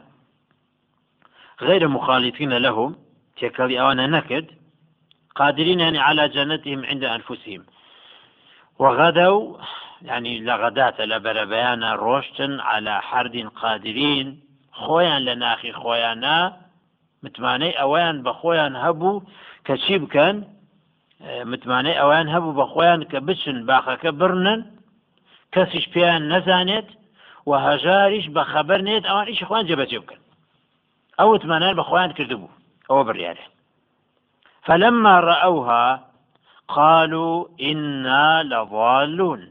غير 1.62 1.88
مخالفين 1.88 2.54
لهم. 2.66 2.92
تێکەڵی 3.38 3.78
ئەوانە 3.80 4.06
نەکرد 4.16 4.48
قادرين 5.36 5.80
يعني 5.80 6.00
على 6.00 6.30
جنتهم 6.30 6.86
عند 6.86 7.04
أنفسهم. 7.04 7.62
وغدوا 8.80 9.58
يعني 10.02 10.40
لغدات 10.40 11.02
لبربيان 11.02 11.84
روشتن 11.84 12.60
على 12.60 13.02
حرد 13.02 13.36
قادرين. 13.62 14.28
خۆیانە 15.82 16.38
متمانەی 17.24 17.78
ئەویان 17.80 18.18
بە 18.26 18.32
خۆیان 18.40 18.74
هەبوو 18.84 19.24
کە 19.66 19.74
چی 19.84 19.96
بکەن 20.04 20.36
متمانەی 21.51 21.99
ئەویان 21.99 22.27
هەبوو 22.34 22.58
بە 22.60 22.65
خۆیان 22.71 23.01
کە 23.12 23.19
بچن 23.27 23.58
باخەکە 23.69 24.12
برنن 24.19 24.62
کەسیش 25.53 25.86
پێیان 25.93 26.23
نەزانێت 26.32 26.89
و 27.49 27.51
هەژاریش 27.65 28.25
بە 28.36 28.43
خەبەر 28.51 28.80
نێت 28.88 29.03
ئەوان 29.08 29.27
ئیش 29.30 29.41
خوان 29.47 29.63
جەبەجێ 29.69 29.99
بکەن. 30.03 30.21
ئەو 31.17 31.27
وتمانان 31.34 31.73
بە 31.80 31.84
خۆیان 31.89 32.12
کردبوو 32.17 32.49
ئەوە 32.89 33.03
بڕیارێ 33.08 33.45
فلما 34.65 35.15
رأوها 35.19 35.86
قالوا 36.67 37.36
إنا 37.69 38.41
لضالون. 38.51 39.41